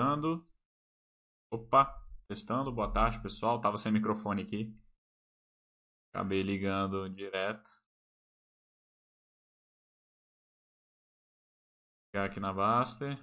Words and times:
Testando. 0.00 0.48
Opa, 1.52 1.84
testando. 2.26 2.72
Boa 2.72 2.90
tarde, 2.90 3.20
pessoal. 3.22 3.60
Tava 3.60 3.76
sem 3.76 3.92
microfone 3.92 4.42
aqui. 4.42 4.74
Acabei 6.08 6.40
ligando 6.42 7.06
direto. 7.10 7.70
Ligar 12.14 12.30
aqui 12.30 12.40
na 12.40 12.50
Baster. 12.50 13.18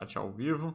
Chat 0.00 0.16
ao 0.16 0.32
vivo. 0.32 0.72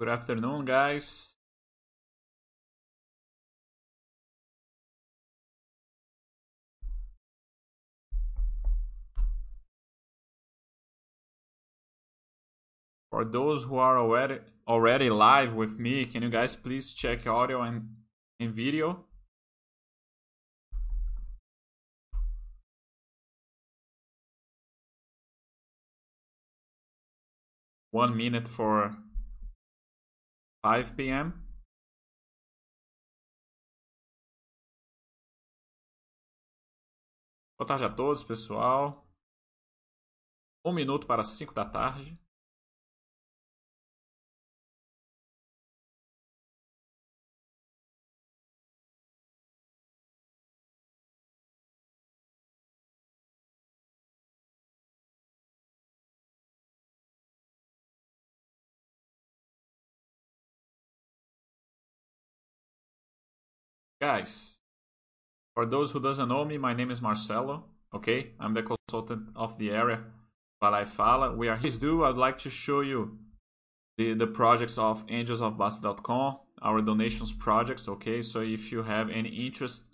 Good 0.00 0.10
afternoon, 0.10 0.64
guys. 0.64 1.34
For 13.10 13.24
those 13.24 13.64
who 13.64 13.78
are 13.78 13.98
already 13.98 14.38
already 14.68 15.10
live 15.10 15.54
with 15.54 15.80
me, 15.80 16.04
can 16.04 16.22
you 16.22 16.30
guys 16.30 16.54
please 16.54 16.92
check 16.92 17.26
audio 17.26 17.62
and, 17.62 17.96
and 18.38 18.54
video? 18.54 19.04
One 27.90 28.16
minute 28.16 28.46
for 28.46 28.96
5 30.68 30.94
p.m. 30.96 31.32
Boa 37.58 37.66
tarde 37.66 37.84
a 37.84 37.88
todos, 37.88 38.22
pessoal. 38.22 39.08
Um 40.62 40.72
minuto 40.72 41.06
para 41.06 41.24
5 41.24 41.54
da 41.54 41.64
tarde. 41.64 42.18
Guys, 64.00 64.58
for 65.54 65.66
those 65.66 65.90
who 65.90 66.00
doesn't 66.00 66.28
know 66.28 66.44
me, 66.44 66.56
my 66.56 66.72
name 66.72 66.92
is 66.92 67.02
Marcelo. 67.02 67.64
Okay, 67.92 68.30
I'm 68.38 68.54
the 68.54 68.62
consultant 68.62 69.30
of 69.34 69.58
the 69.58 69.70
area. 69.70 70.04
Fala 70.60 70.86
Fala. 70.86 71.34
We 71.34 71.48
are 71.48 71.56
here. 71.56 71.72
do. 71.72 72.04
I'd 72.04 72.16
like 72.16 72.38
to 72.38 72.50
show 72.50 72.80
you 72.80 73.18
the, 73.96 74.14
the 74.14 74.28
projects 74.28 74.78
of 74.78 75.04
angelsofbasta.com, 75.08 76.38
our 76.62 76.80
donations 76.80 77.32
projects. 77.32 77.88
Okay, 77.88 78.22
so 78.22 78.40
if 78.40 78.70
you 78.70 78.84
have 78.84 79.10
any 79.10 79.30
interest, 79.30 79.88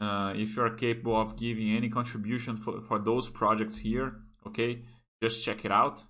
uh, 0.00 0.32
if 0.34 0.56
you 0.56 0.62
are 0.64 0.70
capable 0.70 1.20
of 1.20 1.36
giving 1.36 1.70
any 1.76 1.88
contribution 1.88 2.56
for, 2.56 2.80
for 2.80 2.98
those 2.98 3.28
projects 3.28 3.76
here, 3.76 4.16
okay, 4.48 4.82
just 5.22 5.44
check 5.44 5.64
it 5.64 5.70
out. 5.70 6.02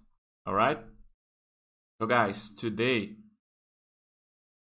All 0.46 0.54
right. 0.54 0.78
So 2.00 2.06
guys, 2.06 2.50
today, 2.52 3.16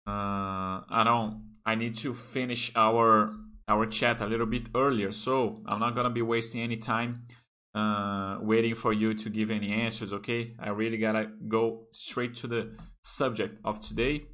uh, 0.05 0.83
I 0.89 1.03
don't 1.05 1.46
I 1.67 1.75
need 1.75 1.97
to 1.97 2.13
finish 2.13 2.71
our 2.75 3.35
our 3.67 3.85
chat 3.85 4.21
a 4.21 4.25
little 4.25 4.45
bit 4.45 4.69
earlier, 4.73 5.11
so 5.11 5.61
I'm 5.65 5.81
not 5.81 5.93
gonna 5.95 6.09
be 6.09 6.21
wasting 6.21 6.61
any 6.61 6.77
time 6.77 7.27
uh, 7.75 8.37
waiting 8.41 8.73
for 8.73 8.93
you 8.93 9.13
to 9.13 9.29
give 9.29 9.51
any 9.51 9.73
answers. 9.73 10.13
Okay, 10.13 10.55
I 10.57 10.69
really 10.69 10.97
gotta 10.97 11.29
go 11.49 11.87
straight 11.91 12.35
to 12.37 12.47
the 12.47 12.71
subject 13.03 13.59
of 13.65 13.81
today. 13.81 14.27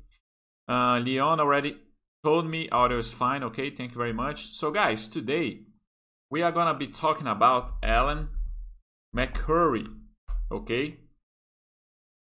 Uh, 0.69 0.99
Leon 0.99 1.39
already 1.39 1.77
told 2.23 2.47
me 2.47 2.69
audio 2.69 2.99
is 2.99 3.11
fine. 3.11 3.43
Okay, 3.43 3.71
thank 3.71 3.93
you 3.93 3.97
very 3.97 4.13
much. 4.13 4.51
So, 4.51 4.69
guys, 4.69 5.07
today 5.07 5.63
we 6.29 6.43
are 6.43 6.51
gonna 6.51 6.77
be 6.77 6.87
talking 6.87 7.25
about 7.25 7.71
Helen 7.81 8.29
McCrory. 9.15 9.87
Okay, 10.51 10.99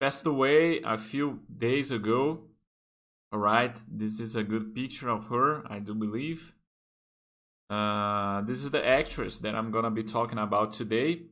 passed 0.01 0.25
away 0.25 0.81
a 0.81 0.97
few 0.97 1.41
days 1.55 1.91
ago 1.91 2.49
Alright, 3.35 3.79
this 3.91 4.21
is 4.21 4.37
a 4.37 4.45
good 4.45 4.77
picture 4.77 5.09
of 5.09 5.25
her, 5.25 5.65
I 5.67 5.81
do 5.81 5.93
believe. 5.93 6.55
Uh, 7.69 8.43
this 8.43 8.59
is 8.59 8.71
the 8.71 8.87
actress 8.87 9.39
that 9.39 9.57
I'm 9.57 9.73
gonna 9.73 9.91
be 9.91 10.05
talking 10.05 10.39
about 10.39 10.71
today. 10.71 11.23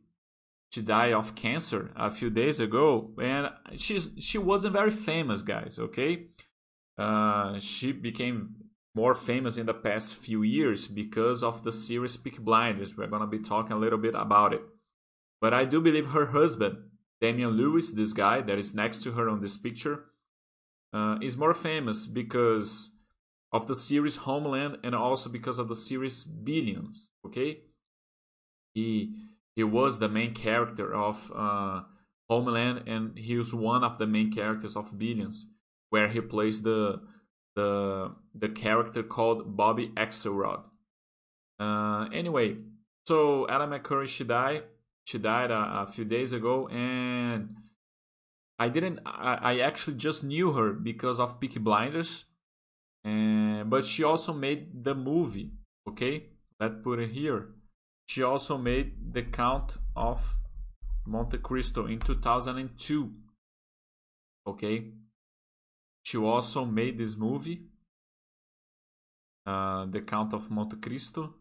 She 0.72 0.82
died 0.82 1.12
of 1.12 1.36
cancer 1.36 1.92
a 1.94 2.10
few 2.10 2.28
days 2.28 2.58
ago, 2.58 3.12
and 3.22 3.50
she's 3.76 4.08
she 4.18 4.36
wasn't 4.36 4.72
very 4.72 4.90
famous, 4.90 5.42
guys. 5.42 5.78
Okay, 5.78 6.26
uh, 6.98 7.60
she 7.60 7.92
became 7.92 8.56
more 8.96 9.14
famous 9.14 9.56
in 9.56 9.66
the 9.66 9.74
past 9.74 10.16
few 10.16 10.42
years 10.42 10.88
because 10.88 11.44
of 11.44 11.62
the 11.62 11.70
series 11.70 12.16
Peaky 12.16 12.40
Blinders. 12.40 12.96
We're 12.96 13.06
gonna 13.06 13.28
be 13.28 13.38
talking 13.38 13.76
a 13.76 13.78
little 13.78 13.98
bit 13.98 14.16
about 14.16 14.52
it. 14.52 14.62
But 15.40 15.54
I 15.54 15.66
do 15.66 15.80
believe 15.80 16.08
her 16.08 16.26
husband, 16.26 16.78
Damian 17.20 17.50
Lewis, 17.50 17.92
this 17.92 18.12
guy 18.12 18.40
that 18.40 18.58
is 18.58 18.74
next 18.74 19.04
to 19.04 19.12
her 19.12 19.28
on 19.28 19.40
this 19.40 19.56
picture, 19.56 20.06
uh, 20.92 21.18
is 21.20 21.36
more 21.36 21.54
famous 21.54 22.06
because 22.06 22.92
of 23.52 23.66
the 23.66 23.74
series 23.74 24.16
Homeland 24.16 24.78
and 24.82 24.94
also 24.94 25.28
because 25.28 25.58
of 25.58 25.68
the 25.68 25.74
series 25.74 26.24
Billions. 26.24 27.12
Okay, 27.26 27.60
he 28.74 29.14
he 29.54 29.62
was 29.62 29.98
the 29.98 30.08
main 30.08 30.34
character 30.34 30.94
of 30.94 31.30
uh, 31.34 31.82
Homeland 32.28 32.84
and 32.86 33.18
he 33.18 33.36
was 33.36 33.54
one 33.54 33.84
of 33.84 33.98
the 33.98 34.06
main 34.06 34.32
characters 34.32 34.76
of 34.76 34.98
Billions, 34.98 35.46
where 35.90 36.08
he 36.08 36.20
plays 36.20 36.62
the 36.62 37.02
the 37.54 38.14
the 38.34 38.48
character 38.48 39.02
called 39.02 39.56
Bobby 39.56 39.88
Axelrod. 39.96 40.64
Uh, 41.60 42.08
anyway, 42.12 42.56
so 43.06 43.46
Helen 43.48 43.70
McCrory 43.70 44.08
she 44.08 44.24
died. 44.24 44.64
She 45.04 45.18
died 45.18 45.50
a, 45.50 45.82
a 45.82 45.86
few 45.86 46.04
days 46.04 46.32
ago, 46.32 46.68
and 46.68 47.54
I 48.62 48.68
didn't. 48.68 49.00
I, 49.04 49.38
I 49.42 49.58
actually 49.58 49.96
just 49.96 50.22
knew 50.22 50.52
her 50.52 50.72
because 50.72 51.18
of 51.18 51.40
Peaky 51.40 51.58
Blinders, 51.58 52.26
and 53.02 53.68
but 53.68 53.84
she 53.84 54.04
also 54.04 54.32
made 54.32 54.84
the 54.84 54.94
movie. 54.94 55.50
Okay, 55.88 56.28
let's 56.60 56.76
put 56.84 57.00
it 57.00 57.10
here. 57.10 57.48
She 58.06 58.22
also 58.22 58.56
made 58.56 59.14
the 59.14 59.24
Count 59.24 59.78
of 59.96 60.36
Monte 61.04 61.38
Cristo 61.38 61.86
in 61.86 61.98
2002. 61.98 63.12
Okay, 64.46 64.92
she 66.04 66.16
also 66.16 66.64
made 66.64 66.98
this 66.98 67.16
movie, 67.16 67.62
uh, 69.44 69.86
The 69.86 70.02
Count 70.02 70.32
of 70.34 70.52
Monte 70.52 70.76
Cristo, 70.76 71.34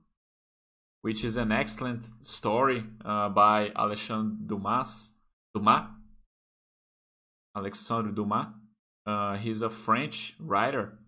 which 1.03 1.23
is 1.23 1.37
an 1.37 1.51
excellent 1.51 2.03
story 2.23 2.83
uh, 3.05 3.29
by 3.29 3.71
Alexandre 3.75 4.37
Dumas. 4.47 5.13
Dumas 5.53 6.00
Alexandre 7.55 8.11
Dumas. 8.11 8.47
Uh, 9.05 9.35
he's 9.37 9.61
a 9.61 9.69
French 9.69 10.35
writer, 10.39 10.99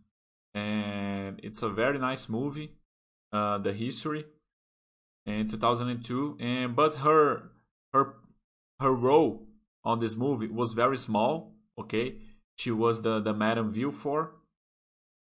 and 0.53 1.39
it's 1.43 1.61
a 1.61 1.69
very 1.69 1.99
nice 1.99 2.27
movie. 2.27 2.71
Uh, 3.31 3.57
the 3.57 3.73
history 3.73 4.25
in 5.25 5.47
2002, 5.47 6.37
and 6.39 6.75
but 6.75 6.95
her 6.95 7.51
her 7.93 8.15
her 8.79 8.93
role 8.93 9.47
on 9.83 9.99
this 9.99 10.15
movie 10.15 10.47
was 10.47 10.73
very 10.73 10.97
small. 10.97 11.55
Okay, 11.79 12.17
she 12.55 12.71
was 12.71 13.01
the 13.01 13.19
the 13.19 13.33
Madame 13.33 13.73
Villefort, 13.73 14.31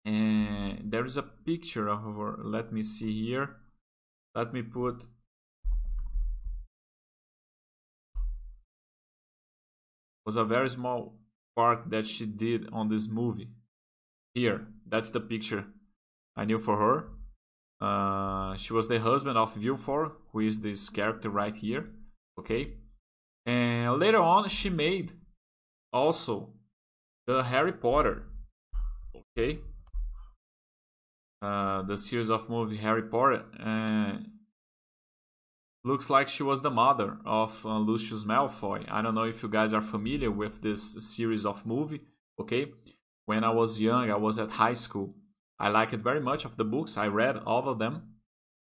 and 0.06 0.92
there 0.92 1.06
is 1.06 1.18
a 1.18 1.24
picture 1.24 1.88
of 1.88 2.04
her. 2.04 2.38
Let 2.44 2.72
me 2.72 2.82
see 2.82 3.28
here. 3.28 3.58
Let 4.36 4.54
me 4.54 4.62
put 4.62 5.06
was 10.28 10.36
a 10.36 10.44
very 10.44 10.70
small 10.70 11.16
part 11.56 11.90
that 11.90 12.06
she 12.06 12.26
did 12.26 12.68
on 12.74 12.90
this 12.90 13.08
movie. 13.08 13.48
Here, 14.34 14.68
that's 14.86 15.10
the 15.10 15.22
picture 15.22 15.66
I 16.36 16.44
knew 16.44 16.60
for 16.60 16.76
her. 16.78 16.96
Uh, 17.80 18.58
she 18.58 18.74
was 18.74 18.90
the 18.90 19.00
husband 19.00 19.38
of 19.38 19.56
Villefort, 19.56 20.12
who 20.32 20.42
is 20.42 20.60
this 20.60 20.90
character 20.90 21.30
right 21.30 21.56
here. 21.56 21.86
Okay, 22.38 22.74
and 23.46 23.98
later 23.98 24.22
on 24.22 24.50
she 24.50 24.70
made 24.70 25.14
also 25.94 26.50
the 27.26 27.44
Harry 27.44 27.72
Potter. 27.72 28.24
Okay, 29.16 29.60
uh, 31.42 31.84
the 31.84 31.98
series 31.98 32.30
of 32.30 32.50
movie 32.50 32.78
Harry 32.78 33.04
Potter. 33.04 33.46
Uh, 33.58 34.18
looks 35.84 36.10
like 36.10 36.28
she 36.28 36.44
was 36.44 36.62
the 36.62 36.70
mother 36.70 37.18
of 37.26 37.66
uh, 37.66 37.78
Lucius 37.78 38.24
Malfoy. 38.24 38.86
I 38.90 39.02
don't 39.02 39.16
know 39.16 39.24
if 39.24 39.42
you 39.42 39.50
guys 39.50 39.74
are 39.74 39.82
familiar 39.82 40.32
with 40.32 40.62
this 40.62 40.94
series 41.16 41.46
of 41.46 41.66
movie. 41.66 42.02
Okay, 42.40 42.74
when 43.26 43.44
I 43.44 43.52
was 43.52 43.80
young, 43.82 44.12
I 44.12 44.16
was 44.16 44.38
at 44.38 44.52
high 44.52 44.74
school. 44.74 45.16
I 45.60 45.70
liked 45.70 45.94
it 45.94 46.02
very 46.02 46.20
much 46.20 46.46
of 46.46 46.58
the 46.58 46.64
books. 46.64 46.98
I 46.98 47.08
read 47.08 47.38
all 47.38 47.68
of 47.68 47.80
them, 47.80 48.14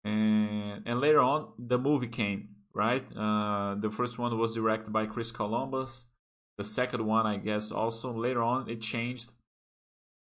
and 0.05 0.83
and 0.87 1.01
later 1.01 1.21
on 1.21 1.53
the 1.59 1.79
movie 1.79 2.09
came. 2.09 2.49
Right, 2.75 3.05
uh, 3.15 3.75
the 3.75 3.91
first 3.91 4.19
one 4.19 4.39
was 4.39 4.55
directed 4.55 4.93
by 4.93 5.05
Chris 5.05 5.31
Columbus. 5.31 6.07
The 6.57 6.65
second 6.65 7.05
one, 7.07 7.27
I 7.27 7.37
guess, 7.37 7.71
also 7.71 8.13
later 8.13 8.43
on 8.43 8.69
it 8.69 8.81
changed. 8.81 9.31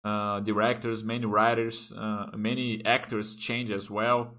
Uh, 0.03 0.41
directors, 0.41 1.05
many 1.05 1.27
writers, 1.27 1.93
uh, 1.93 2.31
many 2.35 2.85
actors 2.85 3.35
change 3.35 3.71
as 3.71 3.91
well. 3.91 4.35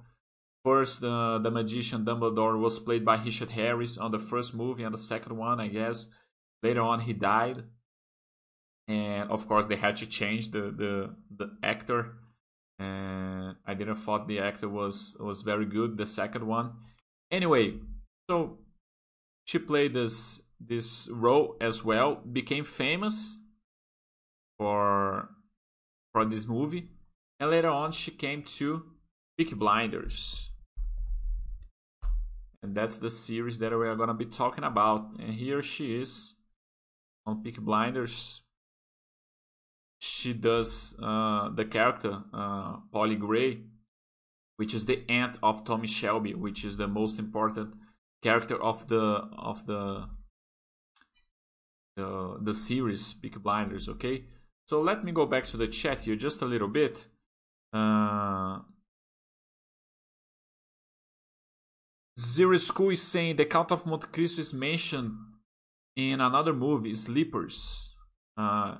First, 0.63 1.03
uh, 1.03 1.39
the 1.39 1.49
magician 1.49 2.05
Dumbledore 2.05 2.59
was 2.59 2.77
played 2.77 3.03
by 3.03 3.21
Richard 3.23 3.49
Harris 3.49 3.97
on 3.97 4.11
the 4.11 4.19
first 4.19 4.53
movie, 4.53 4.83
and 4.83 4.93
the 4.93 4.99
second 4.99 5.35
one, 5.35 5.59
I 5.59 5.67
guess, 5.67 6.07
later 6.61 6.81
on 6.81 6.99
he 6.99 7.13
died, 7.13 7.63
and 8.87 9.31
of 9.31 9.47
course 9.47 9.67
they 9.67 9.75
had 9.75 9.97
to 9.97 10.05
change 10.05 10.51
the 10.51 10.71
the 10.71 11.15
the 11.35 11.57
actor. 11.63 12.17
And 12.77 13.55
I 13.65 13.73
didn't 13.73 13.95
thought 13.95 14.27
the 14.27 14.39
actor 14.39 14.69
was 14.69 15.17
was 15.19 15.41
very 15.41 15.65
good. 15.65 15.97
The 15.97 16.05
second 16.05 16.45
one, 16.45 16.73
anyway, 17.31 17.79
so 18.29 18.59
she 19.45 19.57
played 19.57 19.93
this 19.93 20.43
this 20.59 21.09
role 21.11 21.57
as 21.59 21.83
well, 21.83 22.15
became 22.15 22.65
famous 22.65 23.39
for 24.59 25.29
for 26.13 26.23
this 26.23 26.47
movie, 26.47 26.89
and 27.39 27.49
later 27.49 27.69
on 27.69 27.91
she 27.91 28.11
came 28.11 28.43
to 28.43 28.83
Peaky 29.37 29.55
Blinders. 29.55 30.50
And 32.63 32.75
that's 32.75 32.97
the 32.97 33.09
series 33.09 33.57
that 33.59 33.71
we 33.71 33.87
are 33.87 33.95
gonna 33.95 34.13
be 34.13 34.25
talking 34.25 34.63
about. 34.63 35.09
And 35.19 35.33
here 35.33 35.63
she 35.63 35.99
is 35.99 36.35
on 37.25 37.43
Peaky 37.43 37.61
Blinders. 37.61 38.41
She 39.99 40.33
does 40.33 40.95
uh, 41.01 41.49
the 41.49 41.65
character 41.65 42.23
uh, 42.33 42.77
Polly 42.91 43.15
Gray, 43.15 43.61
which 44.57 44.73
is 44.73 44.85
the 44.85 45.03
aunt 45.09 45.37
of 45.41 45.63
Tommy 45.63 45.87
Shelby, 45.87 46.33
which 46.33 46.63
is 46.63 46.77
the 46.77 46.87
most 46.87 47.19
important 47.19 47.75
character 48.23 48.61
of 48.61 48.87
the 48.87 49.27
of 49.37 49.65
the 49.65 50.07
the, 51.95 52.37
the 52.41 52.53
series 52.53 53.13
Peaky 53.13 53.39
Blinders. 53.39 53.89
Okay, 53.89 54.25
so 54.65 54.81
let 54.81 55.03
me 55.03 55.11
go 55.11 55.25
back 55.25 55.45
to 55.47 55.57
the 55.57 55.67
chat 55.67 56.01
here 56.01 56.15
just 56.15 56.41
a 56.41 56.45
little 56.45 56.67
bit. 56.67 57.07
Uh, 57.73 58.59
Zero 62.19 62.57
School 62.57 62.91
is 62.91 63.01
saying 63.01 63.37
the 63.37 63.45
Count 63.45 63.71
of 63.71 63.85
Monte 63.85 64.07
Cristo 64.07 64.41
is 64.41 64.53
mentioned 64.53 65.13
in 65.95 66.21
another 66.21 66.53
movie, 66.53 66.95
Sleepers. 66.95 67.95
Uh, 68.37 68.77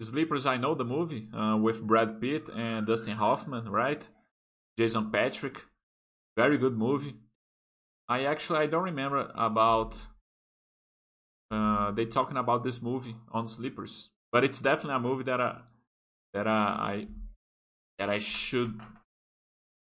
Sleepers, 0.00 0.46
I 0.46 0.56
know 0.56 0.74
the 0.74 0.84
movie 0.84 1.28
uh, 1.32 1.56
with 1.56 1.82
Brad 1.82 2.20
Pitt 2.20 2.48
and 2.54 2.86
Dustin 2.86 3.16
Hoffman, 3.16 3.68
right? 3.68 4.06
Jason 4.78 5.10
Patric, 5.10 5.62
very 6.36 6.58
good 6.58 6.76
movie. 6.76 7.16
I 8.08 8.24
actually 8.24 8.58
I 8.58 8.66
don't 8.66 8.84
remember 8.84 9.30
about 9.34 9.94
uh, 11.50 11.90
they 11.92 12.06
talking 12.06 12.36
about 12.36 12.64
this 12.64 12.82
movie 12.82 13.16
on 13.30 13.46
Sleepers, 13.46 14.10
but 14.32 14.42
it's 14.44 14.60
definitely 14.60 14.96
a 14.96 15.00
movie 15.00 15.24
that 15.24 15.40
I 15.40 15.60
that 16.34 16.46
I 16.46 17.06
that 17.98 18.10
I 18.10 18.18
should 18.18 18.80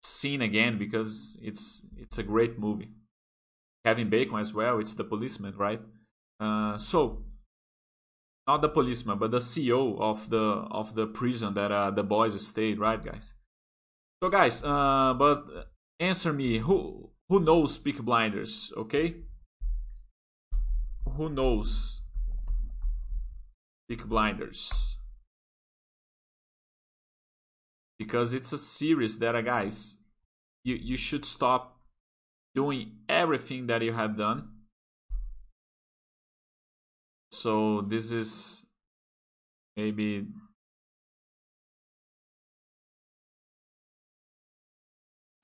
seen 0.02 0.42
again 0.42 0.78
because 0.78 1.38
it's 1.42 1.86
it's 1.96 2.18
a 2.18 2.22
great 2.22 2.58
movie. 2.58 2.90
Kevin 3.84 4.10
Bacon 4.10 4.38
as 4.38 4.52
well. 4.52 4.78
It's 4.78 4.94
the 4.94 5.04
policeman, 5.04 5.56
right? 5.56 5.80
Uh, 6.40 6.78
so 6.78 7.22
not 8.46 8.62
the 8.62 8.68
policeman, 8.68 9.18
but 9.18 9.30
the 9.30 9.38
CEO 9.38 10.00
of 10.00 10.30
the 10.30 10.66
of 10.70 10.94
the 10.94 11.06
prison 11.06 11.54
that 11.54 11.70
uh, 11.70 11.90
the 11.90 12.02
boys 12.02 12.34
stayed, 12.46 12.78
right, 12.78 13.04
guys? 13.04 13.34
So, 14.22 14.30
guys, 14.30 14.64
uh, 14.64 15.14
but 15.14 15.70
answer 16.00 16.32
me 16.32 16.58
who 16.58 17.10
who 17.28 17.40
knows 17.40 17.78
Peaky 17.78 18.00
Blinders, 18.00 18.72
okay? 18.76 19.16
Who 21.16 21.28
knows 21.28 22.00
Peaky 23.88 24.04
Blinders? 24.04 24.97
Because 27.98 28.32
it's 28.32 28.52
a 28.52 28.58
series 28.58 29.18
that, 29.18 29.34
uh, 29.34 29.40
guys, 29.42 29.98
you, 30.64 30.76
you 30.76 30.96
should 30.96 31.24
stop 31.24 31.80
doing 32.54 32.98
everything 33.08 33.66
that 33.66 33.82
you 33.82 33.92
have 33.92 34.16
done. 34.16 34.50
So 37.30 37.82
this 37.82 38.10
is 38.10 38.64
maybe 39.76 40.26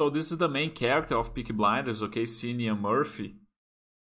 So 0.01 0.11
this 0.11 0.33
is 0.33 0.39
the 0.39 0.49
main 0.49 0.73
character 0.73 1.17
of 1.17 1.35
Peaky 1.35 1.53
Blinders, 1.53 2.03
okay, 2.03 2.25
Cillian 2.25 2.81
Murphy. 2.81 3.37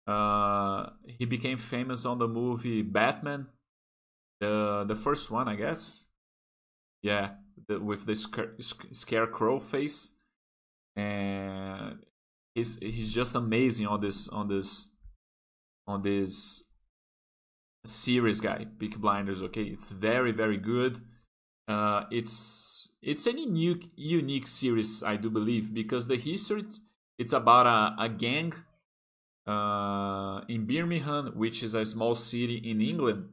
Uh, 0.07 0.89
he 1.06 1.25
became 1.25 1.57
famous 1.57 2.06
on 2.06 2.18
the 2.18 2.27
movie 2.27 2.81
Batman, 2.81 3.47
the 4.39 4.86
the 4.88 4.95
first 4.95 5.30
one, 5.30 5.47
I 5.47 5.56
guess. 5.56 6.06
Yeah, 7.04 7.36
the, 7.68 7.80
with 7.80 8.06
the 8.06 8.15
scare, 8.15 8.53
scarecrow 8.59 9.59
face, 9.59 10.12
and 10.95 12.00
he's 12.53 12.77
he's 12.80 13.13
just 13.13 13.36
amazing 13.36 13.88
on 13.88 14.01
this 14.01 14.27
on 14.30 14.48
this 14.48 14.88
on 15.88 16.01
this 16.01 16.63
series 17.86 18.39
guy 18.39 18.65
Peaky 18.77 18.98
Blinders 18.98 19.42
okay? 19.42 19.63
It's 19.63 19.89
very 19.89 20.31
very 20.31 20.57
good. 20.57 21.01
Uh 21.68 22.03
it's 22.12 22.92
it's 23.01 23.25
a 23.25 23.31
unique 23.31 23.89
unique 23.95 24.45
series 24.45 25.01
i 25.01 25.15
do 25.15 25.27
believe 25.30 25.74
because 25.74 26.07
the 26.07 26.18
history 26.18 26.63
it's 27.18 27.33
about 27.33 27.65
a, 27.65 28.04
a 28.04 28.09
gang 28.09 28.54
uh 29.47 30.42
in 30.47 30.65
birmingham 30.68 31.31
which 31.36 31.63
is 31.63 31.74
a 31.74 31.86
small 31.86 32.15
city 32.15 32.57
in 32.57 32.81
england. 32.81 33.30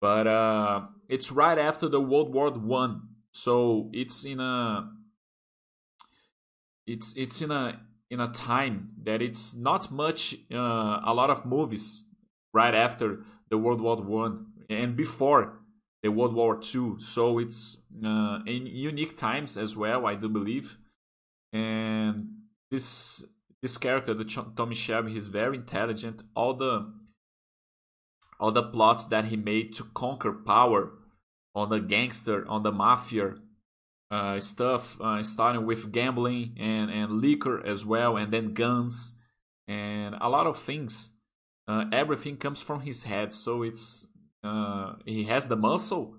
But 0.00 0.26
uh 0.26 0.82
it's 1.08 1.32
right 1.32 1.58
after 1.58 1.88
the 1.88 2.00
world 2.00 2.32
war 2.32 2.50
one 2.50 3.13
so 3.34 3.90
it's 3.92 4.24
in 4.24 4.38
a 4.38 4.90
it's 6.86 7.14
it's 7.16 7.42
in 7.42 7.50
a 7.50 7.80
in 8.10 8.20
a 8.20 8.30
time 8.30 8.90
that 9.02 9.20
it's 9.20 9.54
not 9.54 9.90
much 9.90 10.36
uh, 10.52 11.00
a 11.04 11.12
lot 11.12 11.30
of 11.30 11.44
movies 11.44 12.04
right 12.52 12.74
after 12.74 13.24
the 13.50 13.58
World 13.58 13.80
War 13.80 13.96
One 13.96 14.46
and 14.70 14.96
before 14.96 15.58
the 16.02 16.10
World 16.10 16.34
War 16.34 16.58
Two. 16.58 16.98
So 17.00 17.38
it's 17.40 17.78
uh, 18.04 18.38
in 18.46 18.66
unique 18.66 19.16
times 19.16 19.56
as 19.56 19.76
well, 19.76 20.06
I 20.06 20.14
do 20.14 20.28
believe. 20.28 20.78
And 21.52 22.28
this 22.70 23.24
this 23.62 23.78
character, 23.78 24.14
the 24.14 24.24
Ch- 24.24 24.54
Tommy 24.56 24.76
Shelby, 24.76 25.12
he's 25.12 25.26
very 25.26 25.56
intelligent. 25.56 26.22
All 26.36 26.54
the 26.54 26.92
all 28.38 28.52
the 28.52 28.62
plots 28.62 29.08
that 29.08 29.26
he 29.26 29.36
made 29.36 29.72
to 29.74 29.84
conquer 29.94 30.32
power 30.32 30.92
on 31.54 31.68
the 31.68 31.80
gangster, 31.80 32.46
on 32.48 32.62
the 32.62 32.72
mafia, 32.72 33.34
uh, 34.10 34.38
stuff, 34.40 35.00
uh, 35.00 35.22
starting 35.22 35.66
with 35.66 35.92
gambling 35.92 36.54
and, 36.58 36.90
and 36.90 37.20
liquor 37.20 37.64
as 37.66 37.84
well, 37.84 38.16
and 38.16 38.32
then 38.32 38.54
guns 38.54 39.14
and 39.66 40.14
a 40.20 40.28
lot 40.28 40.46
of 40.46 40.58
things. 40.58 41.12
Uh, 41.66 41.86
everything 41.92 42.36
comes 42.36 42.60
from 42.60 42.80
his 42.80 43.04
head, 43.04 43.32
so 43.32 43.62
it's 43.62 44.06
uh, 44.42 44.94
he 45.06 45.24
has 45.24 45.48
the 45.48 45.56
muscle 45.56 46.16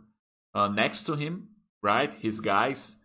uh, 0.56 0.68
next 0.68 1.04
to 1.04 1.16
him, 1.16 1.50
right? 1.84 2.14
His 2.16 2.40
guys, 2.40 2.96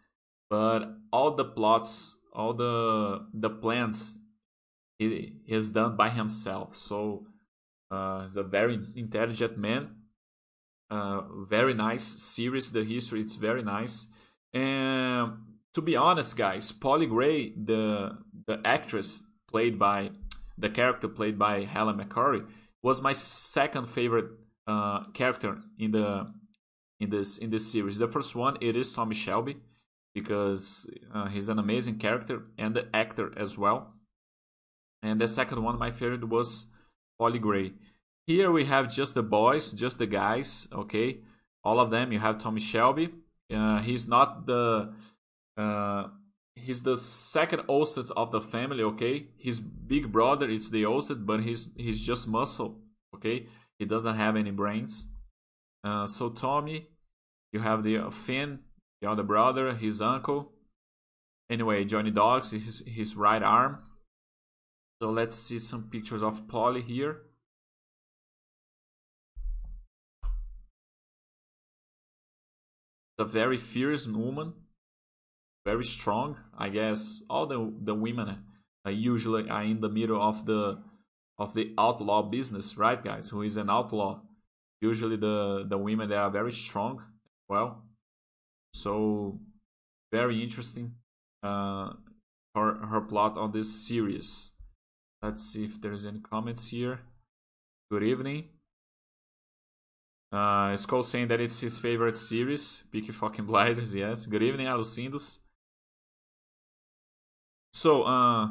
but 0.48 0.86
all 1.12 1.32
the 1.34 1.44
plots, 1.44 2.16
all 2.32 2.54
the 2.54 3.26
the 3.34 3.50
plans, 3.50 4.16
he, 4.98 5.36
has 5.50 5.70
done 5.70 5.96
by 5.96 6.08
himself. 6.08 6.74
So 6.76 7.26
uh, 7.90 8.22
he's 8.22 8.38
a 8.38 8.42
very 8.42 8.80
intelligent 8.96 9.58
man. 9.58 9.96
Very 10.90 11.74
nice 11.74 12.04
series. 12.04 12.72
The 12.72 12.84
history 12.84 13.20
it's 13.20 13.36
very 13.36 13.62
nice 13.62 14.08
and 14.52 15.32
to 15.74 15.80
be 15.80 15.96
honest, 15.96 16.36
guys, 16.36 16.72
Polly 16.72 17.06
Gray, 17.06 17.50
the 17.50 18.18
the 18.46 18.60
actress 18.64 19.24
played 19.48 19.78
by 19.78 20.10
the 20.58 20.68
character 20.68 21.08
played 21.08 21.38
by 21.38 21.64
Helen 21.64 21.98
McCrory, 21.98 22.46
was 22.82 23.00
my 23.00 23.12
second 23.12 23.88
favorite 23.88 24.30
uh, 24.66 25.04
character 25.12 25.58
in 25.78 25.92
the 25.92 26.32
in 26.98 27.10
this 27.10 27.38
in 27.38 27.50
this 27.50 27.70
series. 27.70 27.98
The 27.98 28.08
first 28.08 28.34
one 28.34 28.56
it 28.60 28.76
is 28.76 28.92
Tommy 28.92 29.14
Shelby 29.14 29.58
because 30.12 30.90
uh, 31.14 31.28
he's 31.28 31.48
an 31.48 31.58
amazing 31.58 31.98
character 31.98 32.42
and 32.58 32.74
the 32.74 32.88
actor 32.94 33.32
as 33.36 33.56
well. 33.56 33.94
And 35.02 35.20
the 35.20 35.28
second 35.28 35.62
one, 35.62 35.78
my 35.78 35.92
favorite 35.92 36.28
was 36.28 36.66
Polly 37.18 37.38
Gray. 37.38 37.72
Here 38.30 38.52
we 38.52 38.66
have 38.66 38.88
just 38.88 39.14
the 39.14 39.24
boys, 39.24 39.72
just 39.72 39.98
the 39.98 40.06
guys. 40.06 40.68
Okay, 40.72 41.18
all 41.64 41.80
of 41.80 41.90
them. 41.90 42.12
You 42.12 42.20
have 42.20 42.38
Tommy 42.38 42.60
Shelby, 42.60 43.08
uh, 43.52 43.80
he's 43.80 44.06
not 44.06 44.46
the 44.46 44.92
uh, 45.56 46.04
he's 46.54 46.84
the 46.84 46.96
second 46.96 47.62
oldest 47.66 48.12
of 48.12 48.30
the 48.30 48.40
family. 48.40 48.84
Okay, 48.84 49.26
his 49.36 49.58
big 49.58 50.12
brother 50.12 50.48
is 50.48 50.70
the 50.70 50.86
oldest, 50.86 51.26
but 51.26 51.40
he's 51.40 51.70
he's 51.76 52.00
just 52.00 52.28
muscle. 52.28 52.78
Okay, 53.16 53.48
he 53.80 53.84
doesn't 53.84 54.14
have 54.14 54.36
any 54.36 54.52
brains. 54.52 55.08
Uh, 55.82 56.06
so 56.06 56.30
Tommy, 56.30 56.86
you 57.52 57.58
have 57.58 57.82
the 57.82 57.98
uh, 57.98 58.10
Finn, 58.10 58.60
the 59.02 59.10
other 59.10 59.24
brother, 59.24 59.74
his 59.74 60.00
uncle. 60.00 60.52
Anyway, 61.50 61.84
Johnny 61.84 62.12
Dogs 62.12 62.52
is 62.52 62.64
his, 62.64 62.82
his 62.86 63.16
right 63.16 63.42
arm. 63.42 63.78
So 65.02 65.10
let's 65.10 65.34
see 65.34 65.58
some 65.58 65.88
pictures 65.90 66.22
of 66.22 66.46
Polly 66.46 66.82
here. 66.82 67.22
A 73.20 73.24
very 73.24 73.56
fierce 73.56 74.06
woman, 74.06 74.54
very 75.64 75.84
strong. 75.84 76.36
I 76.56 76.68
guess 76.68 77.22
all 77.30 77.46
the 77.46 77.72
the 77.80 77.94
women 77.94 78.44
uh, 78.86 78.90
usually 78.90 79.48
are 79.48 79.62
in 79.62 79.80
the 79.80 79.88
middle 79.88 80.20
of 80.20 80.46
the 80.46 80.82
of 81.38 81.54
the 81.54 81.74
outlaw 81.78 82.22
business, 82.22 82.76
right, 82.76 83.02
guys? 83.02 83.30
Who 83.30 83.42
is 83.42 83.56
an 83.56 83.70
outlaw? 83.70 84.20
Usually 84.80 85.16
the 85.16 85.66
the 85.68 85.78
women 85.78 86.08
they 86.08 86.16
are 86.16 86.30
very 86.30 86.52
strong. 86.52 87.02
Well, 87.48 87.82
so 88.72 89.38
very 90.12 90.42
interesting. 90.42 90.94
Uh, 91.42 91.94
her 92.54 92.86
her 92.86 93.00
plot 93.00 93.36
on 93.36 93.52
this 93.52 93.72
series. 93.86 94.52
Let's 95.22 95.42
see 95.42 95.64
if 95.64 95.80
there's 95.80 96.06
any 96.06 96.20
comments 96.20 96.68
here. 96.68 97.00
Good 97.90 98.02
evening. 98.02 98.48
Uh, 100.32 100.76
Skull 100.76 101.02
saying 101.02 101.28
that 101.28 101.40
it's 101.40 101.60
his 101.60 101.78
favorite 101.78 102.16
series. 102.16 102.84
Peaky 102.92 103.12
fucking 103.12 103.46
Blinders, 103.46 103.94
yes. 103.94 104.26
Good 104.26 104.42
evening, 104.42 104.66
Alucindos. 104.68 105.38
So, 107.72 108.02
uh, 108.04 108.48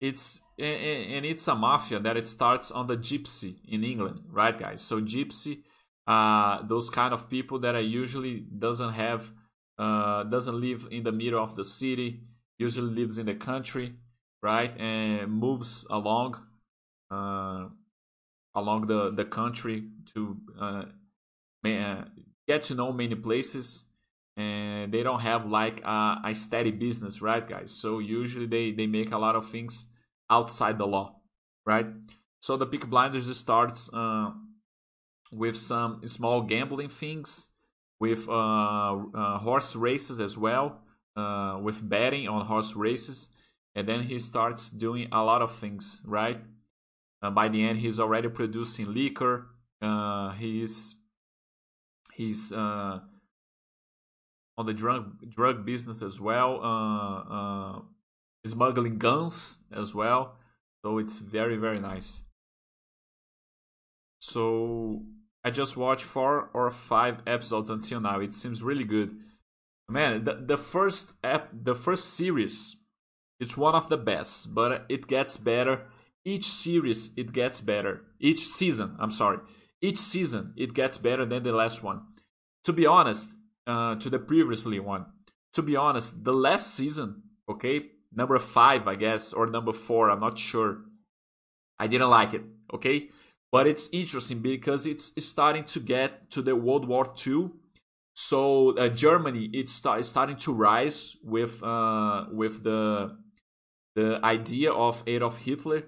it's 0.00 0.40
and 0.58 1.24
it's 1.26 1.48
a 1.48 1.54
mafia 1.54 1.98
that 2.00 2.16
it 2.16 2.28
starts 2.28 2.70
on 2.70 2.86
the 2.86 2.96
gypsy 2.96 3.56
in 3.66 3.84
England, 3.84 4.20
right, 4.30 4.58
guys? 4.58 4.82
So 4.82 5.00
gypsy, 5.00 5.62
uh, 6.06 6.62
those 6.62 6.90
kind 6.90 7.12
of 7.14 7.28
people 7.28 7.58
that 7.60 7.74
are 7.74 7.80
usually 7.80 8.40
doesn't 8.40 8.92
have, 8.92 9.32
uh, 9.78 10.24
doesn't 10.24 10.60
live 10.60 10.88
in 10.90 11.02
the 11.04 11.12
middle 11.12 11.42
of 11.42 11.56
the 11.56 11.64
city, 11.64 12.20
usually 12.58 12.92
lives 12.92 13.18
in 13.18 13.26
the 13.26 13.34
country, 13.34 13.94
right, 14.42 14.76
and 14.78 15.32
moves 15.32 15.86
along, 15.90 16.36
uh, 17.10 17.68
along 18.58 18.86
the, 18.86 19.10
the 19.10 19.24
country 19.24 19.84
to 20.14 20.36
uh, 20.60 20.84
get 22.46 22.62
to 22.64 22.74
know 22.74 22.92
many 22.92 23.14
places 23.14 23.86
and 24.36 24.92
they 24.92 25.02
don't 25.02 25.20
have 25.20 25.46
like 25.46 25.82
a, 25.84 26.20
a, 26.24 26.34
steady 26.34 26.70
business 26.70 27.20
right 27.20 27.48
guys? 27.48 27.72
So 27.72 27.98
usually 27.98 28.46
they, 28.46 28.70
they 28.70 28.86
make 28.86 29.12
a 29.12 29.18
lot 29.18 29.36
of 29.36 29.48
things 29.48 29.86
outside 30.30 30.78
the 30.78 30.86
law 30.86 31.18
right? 31.68 31.86
So 32.40 32.56
the 32.56 32.66
Peaky 32.66 32.86
Blinders 32.86 33.28
starts 33.36 33.90
uh, 33.92 34.30
with 35.30 35.56
some 35.58 36.00
small 36.06 36.40
gambling 36.40 36.88
things 36.88 37.50
with 38.00 38.28
uh, 38.28 38.32
uh 38.32 39.38
horse 39.38 39.76
races 39.76 40.18
as 40.20 40.38
well 40.38 40.80
uh, 41.16 41.58
with 41.60 41.86
betting 41.86 42.26
on 42.28 42.46
horse 42.46 42.74
races 42.74 43.28
and 43.74 43.86
then 43.86 44.00
he 44.04 44.18
starts 44.18 44.70
doing 44.70 45.08
a 45.12 45.22
lot 45.22 45.42
of 45.42 45.52
things 45.52 46.00
right 46.06 46.40
uh, 47.22 47.30
by 47.30 47.48
the 47.48 47.66
end, 47.66 47.78
he's 47.78 47.98
already 47.98 48.28
producing 48.28 48.94
liquor. 48.94 49.46
Uh, 49.82 50.30
he's 50.32 50.96
he's 52.14 52.52
uh, 52.52 53.00
on 54.56 54.66
the 54.66 54.74
drug 54.74 55.28
drug 55.28 55.64
business 55.64 56.02
as 56.02 56.20
well. 56.20 56.60
Uh, 56.62 57.34
uh, 57.34 57.80
smuggling 58.46 58.98
guns 58.98 59.60
as 59.72 59.94
well. 59.94 60.36
So 60.84 60.98
it's 60.98 61.18
very 61.18 61.56
very 61.56 61.80
nice. 61.80 62.22
So 64.20 65.02
I 65.44 65.50
just 65.50 65.76
watched 65.76 66.04
four 66.04 66.50
or 66.52 66.70
five 66.70 67.22
episodes 67.26 67.70
until 67.70 68.00
now. 68.00 68.20
It 68.20 68.34
seems 68.34 68.62
really 68.62 68.84
good. 68.84 69.16
Man, 69.88 70.24
the, 70.24 70.34
the 70.34 70.58
first 70.58 71.14
ep, 71.24 71.48
the 71.52 71.74
first 71.74 72.12
series, 72.14 72.76
it's 73.40 73.56
one 73.56 73.74
of 73.74 73.88
the 73.88 73.96
best, 73.96 74.54
but 74.54 74.84
it 74.88 75.06
gets 75.06 75.36
better 75.36 75.86
each 76.24 76.44
series 76.44 77.10
it 77.16 77.32
gets 77.32 77.60
better. 77.60 78.02
Each 78.20 78.46
season, 78.46 78.96
I'm 78.98 79.10
sorry. 79.10 79.38
Each 79.80 79.98
season 79.98 80.52
it 80.56 80.74
gets 80.74 80.98
better 80.98 81.24
than 81.24 81.42
the 81.42 81.52
last 81.52 81.82
one. 81.82 82.02
To 82.64 82.72
be 82.72 82.86
honest, 82.86 83.28
uh, 83.66 83.94
to 83.96 84.10
the 84.10 84.18
previously 84.18 84.80
one. 84.80 85.06
To 85.54 85.62
be 85.62 85.76
honest, 85.76 86.24
the 86.24 86.32
last 86.32 86.74
season, 86.74 87.22
okay, 87.48 87.86
number 88.12 88.38
five, 88.38 88.86
I 88.86 88.96
guess, 88.96 89.32
or 89.32 89.46
number 89.46 89.72
four, 89.72 90.10
I'm 90.10 90.20
not 90.20 90.38
sure. 90.38 90.78
I 91.78 91.86
didn't 91.86 92.10
like 92.10 92.34
it, 92.34 92.42
okay? 92.74 93.08
But 93.50 93.66
it's 93.66 93.88
interesting 93.92 94.40
because 94.40 94.84
it's 94.84 95.12
starting 95.24 95.64
to 95.64 95.80
get 95.80 96.30
to 96.32 96.42
the 96.42 96.54
World 96.54 96.86
War 96.86 97.12
II. 97.26 97.50
So 98.14 98.76
uh, 98.76 98.88
Germany, 98.88 99.48
it's 99.52 99.72
start, 99.72 100.04
starting 100.04 100.36
to 100.38 100.52
rise 100.52 101.16
with 101.22 101.62
uh, 101.62 102.26
with 102.32 102.64
the 102.64 103.16
the 103.94 104.20
idea 104.22 104.72
of 104.72 105.02
Adolf 105.06 105.38
Hitler 105.38 105.84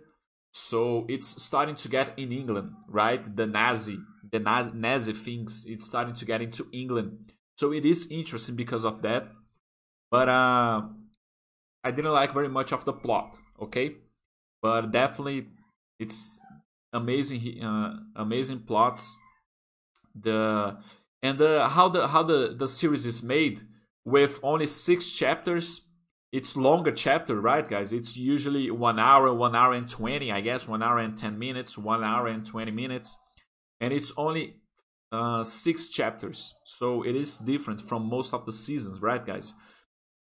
so 0.53 1.07
it's 1.09 1.43
starting 1.43 1.77
to 1.77 1.89
get 1.89 2.19
in 2.19 2.33
England, 2.33 2.73
right? 2.89 3.25
The 3.37 3.47
Nazi, 3.47 3.99
the 4.31 4.41
Nazi 4.41 5.13
things, 5.13 5.65
it's 5.69 5.85
starting 5.85 6.15
to 6.15 6.25
get 6.25 6.43
into 6.43 6.67
England. 6.73 7.33
So 7.57 7.73
it 7.73 7.85
is 7.85 8.11
interesting 8.11 8.57
because 8.57 8.85
of 8.85 9.03
that. 9.03 9.29
But 10.11 10.29
uh, 10.29 10.83
I 11.85 11.91
didn't 11.91 12.13
like 12.13 12.33
very 12.33 12.49
much 12.49 12.73
of 12.73 12.85
the 12.85 12.93
plot, 12.93 13.37
okay? 13.63 13.97
But 14.61 14.91
definitely, 14.91 15.47
it's 15.99 16.41
amazing, 16.93 17.63
uh, 17.63 18.01
amazing 18.17 18.61
plots. 18.61 19.17
The 20.15 20.79
and 21.23 21.39
the 21.39 21.69
how 21.69 21.89
the 21.89 22.09
how 22.09 22.25
the 22.25 22.57
the 22.59 22.67
series 22.67 23.07
is 23.07 23.23
made 23.23 23.61
with 24.05 24.41
only 24.43 24.67
six 24.67 25.11
chapters 25.11 25.83
it's 26.33 26.57
longer 26.57 26.93
chapter, 26.93 27.41
right, 27.41 27.69
guys? 27.69 27.93
It's 27.93 28.17
usually 28.17 28.71
one 28.71 29.01
hour, 29.01 29.35
one 29.35 29.57
hour 29.57 29.73
and 29.73 29.89
20, 29.89 30.31
I 30.31 30.41
guess, 30.41 30.69
one 30.69 30.83
hour 30.83 30.99
and 30.99 31.17
10 31.17 31.39
minutes, 31.39 31.77
one 31.77 32.05
hour 32.05 32.29
and 32.29 32.47
20 32.47 32.71
minutes. 32.71 33.19
And 33.81 33.93
it's 33.93 34.13
only 34.17 34.57
uh, 35.11 35.43
six 35.43 35.89
chapters. 35.89 36.55
So 36.65 37.03
it 37.03 37.17
is 37.17 37.37
different 37.37 37.81
from 37.81 38.09
most 38.09 38.33
of 38.33 38.47
the 38.47 38.53
seasons, 38.53 39.03
right, 39.03 39.25
guys? 39.25 39.55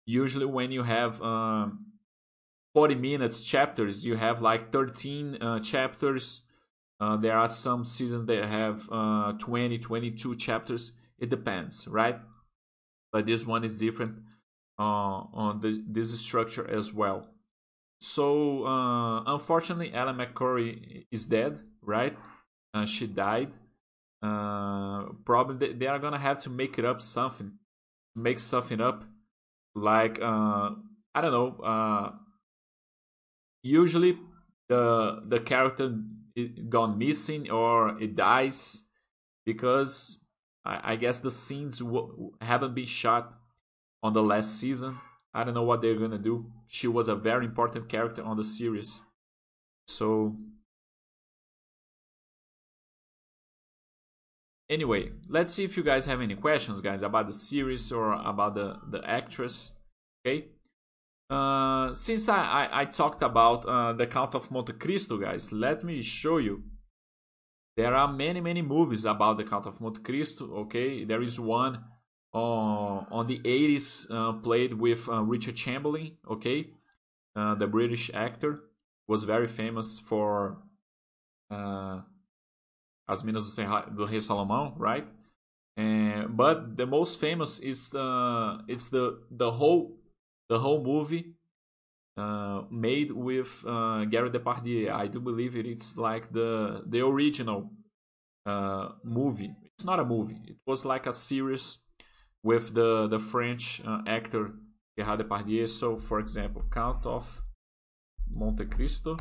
Usually, 0.06 0.46
when 0.46 0.72
you 0.72 0.82
have 0.82 1.22
um, 1.22 1.86
40 2.74 2.96
minutes 2.96 3.44
chapters, 3.44 4.04
you 4.04 4.16
have 4.16 4.42
like 4.42 4.72
13 4.72 5.38
uh, 5.39 5.60
chapters. 5.60 6.42
Uh, 7.00 7.18
there 7.18 7.38
are 7.38 7.48
some 7.50 7.86
seasons 7.86 8.25
that 8.25 8.46
have 8.46 8.89
uh, 8.92 9.34
20, 9.34 9.78
22 9.78 10.36
chapters. 10.38 10.94
It 11.20 11.30
depends, 11.30 11.88
right? 11.88 12.20
But 13.12 13.28
this 13.28 13.46
one 13.46 13.63
is 13.63 13.75
different 13.75 14.16
on 14.84 15.62
the, 15.62 15.84
this 15.88 16.18
structure 16.20 16.70
as 16.70 16.94
well. 16.94 17.28
So 18.00 18.66
uh, 18.66 19.24
unfortunately, 19.26 19.90
Helen 19.90 20.18
McCrory 20.18 21.06
is 21.12 21.26
dead, 21.26 21.60
right? 21.82 22.18
Uh, 22.74 22.86
she 22.86 23.08
died. 23.08 23.52
Uh, 24.22 25.06
probably 25.26 25.68
they, 25.68 25.74
they, 25.74 25.88
are 25.88 26.00
gonna 26.00 26.20
have 26.20 26.40
to 26.40 26.50
make 26.50 26.78
it 26.78 26.86
up 26.86 27.02
something, 27.02 27.54
make 28.16 28.40
something 28.40 28.82
up, 28.82 29.06
like 29.76 30.20
uh, 30.22 30.72
I 31.16 31.22
don't 31.22 31.32
know. 31.32 31.64
Uh, 31.64 32.12
usually, 33.64 34.18
the 34.68 35.24
the 35.26 35.40
character 35.40 35.98
gone 36.70 36.98
missing 36.98 37.50
or 37.50 38.02
it 38.02 38.16
dies 38.16 38.84
because 39.46 40.20
I, 40.66 40.94
I 40.94 40.96
guess 40.96 41.20
the 41.20 41.32
scenes 41.32 41.82
haven't 42.42 42.76
been 42.76 42.86
shot 42.86 43.36
on 44.01 44.13
the 44.13 44.24
last 44.24 44.60
season. 44.60 44.98
I 45.34 45.44
don't 45.44 45.53
know 45.53 45.63
what 45.63 45.82
they're 45.82 45.96
gonna 45.96 46.18
do. 46.18 46.51
She 46.68 46.88
was 46.88 47.08
a 47.08 47.15
very 47.15 47.46
important 47.46 47.89
character 47.89 48.24
on 48.24 48.38
the 48.38 48.44
series. 48.44 49.01
So 49.88 50.36
anyway, 54.70 55.12
let's 55.27 55.53
see 55.53 55.63
if 55.63 55.77
you 55.77 55.84
guys 55.84 56.06
have 56.06 56.22
any 56.22 56.36
questions, 56.36 56.82
guys, 56.82 57.01
about 57.01 57.27
the 57.27 57.34
series 57.34 57.91
or 57.91 58.13
about 58.13 58.56
the 58.56 58.79
the 58.89 59.08
actress. 59.08 59.74
Okay. 60.25 60.50
Uh, 61.29 61.94
since 61.94 62.27
I, 62.27 62.41
I, 62.41 62.82
I, 62.82 62.86
talked 62.86 63.22
about 63.22 63.63
uh, 63.65 63.94
the 63.94 64.08
Count 64.08 64.34
of 64.34 64.50
Monte 64.50 64.74
Cristo, 64.74 65.15
guys, 65.18 65.51
let 65.51 65.84
me 65.84 66.01
show 66.01 66.39
you. 66.39 66.63
There 67.77 67.94
are 67.94 68.12
many, 68.12 68.41
many 68.41 68.63
movies 68.63 69.06
about 69.06 69.38
the 69.38 69.44
Count 69.44 69.68
of 69.68 69.79
Monte 69.79 70.01
Cristo. 70.01 70.46
Okay, 70.62 71.03
there 71.03 71.22
is 71.22 71.39
one 71.39 71.84
on 72.34 73.08
on 73.12 73.28
the 73.28 73.40
80s 73.40 74.08
uh, 74.12 74.34
played 74.34 74.74
with 74.74 75.10
uh, 75.10 75.22
Richard 75.24 75.56
Chamberlain, 75.56 76.18
okay? 76.30 76.72
Uh, 77.36 77.56
the 77.56 77.68
British 77.68 78.12
actor 78.14 78.62
was 79.08 79.24
very 79.24 79.48
famous 79.48 80.00
for 80.00 80.58
As 81.52 83.24
Minas 83.24 83.56
do 83.56 84.06
Rei 84.06 84.20
Salomão, 84.20 84.74
right? 84.78 85.08
And, 85.78 86.36
but 86.36 86.78
the 86.78 86.86
most 86.86 87.20
famous 87.20 87.60
is 87.60 87.90
the 87.90 88.60
it's 88.68 88.90
the 88.90 89.22
the 89.32 89.52
whole 89.52 89.98
the 90.50 90.60
whole 90.60 90.84
movie 90.84 91.36
uh, 92.18 92.64
made 92.70 93.12
with 93.12 93.64
uh, 93.66 94.06
Gary 94.06 94.30
Depardieu. 94.30 94.92
I 94.92 95.08
do 95.08 95.20
believe 95.20 95.56
it, 95.56 95.66
it's 95.66 95.96
like 95.98 96.32
the 96.34 96.84
the 96.86 97.00
original 97.06 97.72
uh, 98.46 98.90
movie. 99.04 99.56
It's 99.64 99.86
not 99.86 100.00
a 100.00 100.06
movie. 100.06 100.42
It 100.46 100.58
was 100.68 100.84
like 100.84 101.08
a 101.08 101.14
series 101.14 101.78
with 102.43 102.74
the 102.74 103.08
the 103.08 103.19
French 103.19 103.81
uh, 103.86 104.01
actor 104.08 104.51
Gerard 104.98 105.19
Depardieu. 105.19 105.67
So, 105.67 105.98
for 105.98 106.19
example, 106.19 106.63
Count 106.72 107.05
of 107.05 107.43
Monte 108.29 108.65
Cristo. 108.65 109.17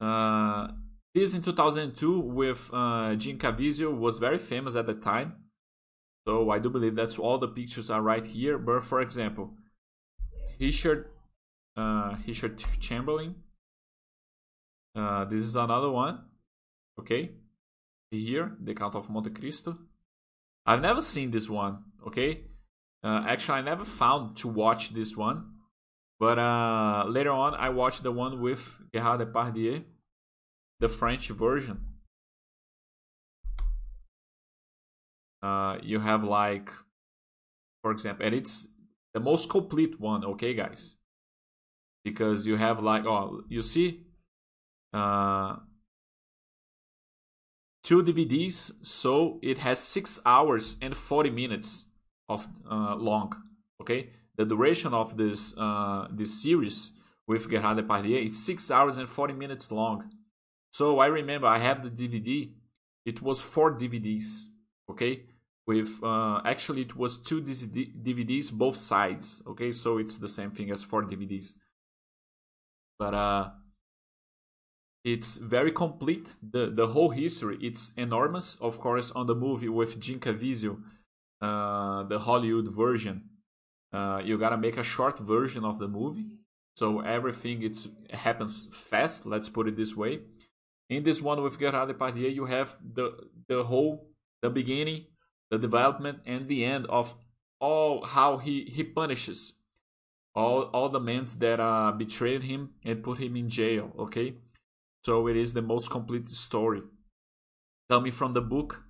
Uh, 0.00 0.68
this 1.14 1.32
in 1.32 1.42
2002 1.42 2.18
with 2.20 2.70
uh, 2.72 3.14
Caviezel 3.14 3.96
was 3.96 4.18
very 4.18 4.38
famous 4.38 4.74
at 4.74 4.86
the 4.86 4.94
time. 4.94 5.36
So 6.26 6.50
I 6.50 6.58
do 6.58 6.70
believe 6.70 6.96
that's 6.96 7.18
all 7.18 7.38
the 7.38 7.48
pictures 7.48 7.90
are 7.90 8.02
right 8.02 8.24
here. 8.24 8.58
But 8.58 8.82
for 8.82 9.00
example, 9.00 9.54
Richard 10.58 11.10
uh, 11.76 12.16
Richard 12.26 12.62
Chamberlain. 12.80 13.36
Uh, 14.94 15.24
this 15.24 15.42
is 15.42 15.56
another 15.56 15.90
one. 15.90 16.20
Okay, 16.98 17.32
here 18.10 18.56
the 18.60 18.74
Count 18.74 18.94
of 18.94 19.10
Monte 19.10 19.30
Cristo. 19.30 19.78
I've 20.66 20.80
never 20.80 21.02
seen 21.02 21.30
this 21.30 21.48
one. 21.48 21.84
Okay, 22.06 22.44
uh, 23.02 23.24
actually 23.26 23.58
I 23.58 23.62
never 23.62 23.84
found 23.84 24.36
to 24.38 24.48
watch 24.48 24.90
this 24.90 25.16
one, 25.16 25.52
but 26.18 26.38
uh, 26.38 27.04
later 27.08 27.30
on 27.30 27.54
I 27.54 27.68
watched 27.70 28.02
the 28.02 28.12
one 28.12 28.40
with 28.40 28.78
Gerard 28.92 29.20
Depardieu, 29.20 29.84
the 30.80 30.88
French 30.88 31.28
version. 31.28 31.80
Uh, 35.42 35.78
you 35.82 36.00
have 36.00 36.24
like, 36.24 36.70
for 37.82 37.90
example, 37.90 38.24
and 38.24 38.34
it's 38.34 38.68
the 39.14 39.20
most 39.20 39.48
complete 39.48 40.00
one 40.00 40.24
okay 40.24 40.52
guys 40.54 40.96
because 42.04 42.46
you 42.46 42.56
have 42.56 42.82
like 42.82 43.06
oh 43.06 43.42
you 43.48 43.62
see 43.62 44.02
uh 44.92 45.56
two 47.84 48.02
dvds 48.02 48.72
so 48.82 49.38
it 49.42 49.58
has 49.58 49.78
six 49.78 50.20
hours 50.24 50.76
and 50.82 50.96
40 50.96 51.30
minutes 51.30 51.86
of 52.28 52.48
uh, 52.68 52.96
long 52.96 53.34
okay? 53.80 54.10
The 54.36 54.44
duration 54.44 54.92
of 54.94 55.16
this 55.16 55.56
uh 55.56 56.08
this 56.10 56.42
series 56.42 56.92
with 57.26 57.48
Gerard 57.50 57.78
Depardieu 57.78 58.26
is 58.26 58.44
six 58.44 58.70
hours 58.70 58.96
and 58.98 59.08
40 59.08 59.34
minutes 59.34 59.70
long. 59.70 60.10
So 60.70 60.98
i 60.98 61.06
remember 61.06 61.46
i 61.46 61.58
have 61.58 61.82
the 61.84 61.90
dvd 61.90 62.52
it 63.04 63.22
was 63.22 63.40
four 63.40 63.76
dvds 63.76 64.46
okay? 64.90 65.24
With 65.66 65.92
uh, 66.02 66.42
actually 66.44 66.82
it 66.82 66.94
was 66.94 67.16
two 67.16 67.40
DVDs 67.40 68.52
both 68.52 68.76
sides 68.76 69.42
okay? 69.46 69.72
So 69.72 69.96
it's 69.98 70.16
the 70.18 70.28
same 70.28 70.50
thing 70.50 70.70
as 70.70 70.82
four 70.82 71.02
DVDs 71.04 71.56
but 72.98 73.14
uh 73.14 73.50
it's 75.04 75.36
very 75.36 75.70
complete. 75.70 76.34
The 76.42 76.70
the 76.70 76.88
whole 76.88 77.10
history 77.10 77.58
it's 77.60 77.92
enormous. 77.96 78.56
Of 78.60 78.80
course 78.80 79.12
on 79.12 79.26
the 79.26 79.34
movie 79.34 79.68
with 79.68 80.00
Jim 80.00 80.18
Caviezel 80.18 80.78
uh 81.40 82.04
the 82.04 82.18
Hollywood 82.18 82.68
version 82.68 83.28
uh 83.92 84.22
you 84.24 84.38
got 84.38 84.50
to 84.50 84.56
make 84.56 84.76
a 84.78 84.84
short 84.84 85.18
version 85.18 85.64
of 85.64 85.78
the 85.78 85.88
movie. 85.88 86.26
So 86.76 87.00
everything 87.00 87.62
it's 87.62 87.86
happens 88.10 88.68
fast 88.72 89.26
let's 89.26 89.48
put 89.48 89.68
it 89.68 89.76
this 89.76 89.94
way. 89.94 90.20
In 90.88 91.02
this 91.02 91.20
one 91.20 91.42
with 91.42 91.58
Gerard 91.60 91.90
Depardieu 91.90 92.34
you 92.34 92.46
have 92.46 92.78
the 92.82 93.28
the 93.48 93.64
whole 93.64 94.08
the 94.42 94.50
beginning 94.50 95.06
the 95.50 95.58
development 95.58 96.20
and 96.24 96.48
the 96.48 96.64
end 96.64 96.86
of 96.86 97.14
all 97.60 98.04
how 98.04 98.38
he, 98.38 98.64
he 98.64 98.82
punishes 98.82 99.52
all 100.34 100.64
all 100.74 100.88
the 100.88 101.00
men 101.00 101.26
that 101.38 101.60
uh, 101.60 101.92
betrayed 101.92 102.42
him 102.42 102.70
and 102.84 103.02
put 103.02 103.18
him 103.18 103.36
in 103.36 103.48
jail. 103.48 103.92
Okay, 103.98 104.34
so 105.04 105.28
it 105.28 105.36
is 105.36 105.52
the 105.52 105.62
most 105.62 105.90
complete 105.90 106.28
story 106.28 106.82
coming 107.90 108.12
from 108.12 108.32
the 108.32 108.40
book 108.40 108.84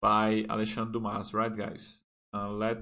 by 0.00 0.44
Alexandre 0.48 0.92
Dumas, 0.92 1.34
right, 1.34 1.54
guys? 1.54 2.02
Uh, 2.34 2.48
let 2.48 2.78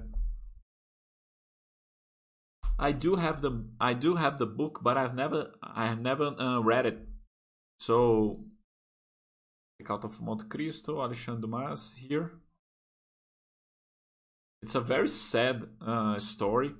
I 2.78 2.92
do 2.92 3.16
have 3.16 3.42
the 3.42 3.64
I 3.80 3.94
do 3.94 4.14
have 4.14 4.38
the 4.38 4.46
book, 4.46 4.80
but 4.82 4.96
I've 4.96 5.14
never 5.14 5.50
I 5.62 5.86
have 5.86 6.00
never 6.00 6.26
uh, 6.38 6.60
read 6.60 6.86
it. 6.86 6.98
So, 7.80 8.44
Count 9.84 10.04
of 10.04 10.20
Monte 10.20 10.44
Cristo, 10.48 11.02
Alexandre 11.02 11.40
Dumas 11.40 11.96
here. 11.98 12.32
It's 14.62 14.74
a 14.74 14.80
very 14.80 15.08
sad 15.08 15.66
uh, 15.80 16.18
story. 16.18 16.74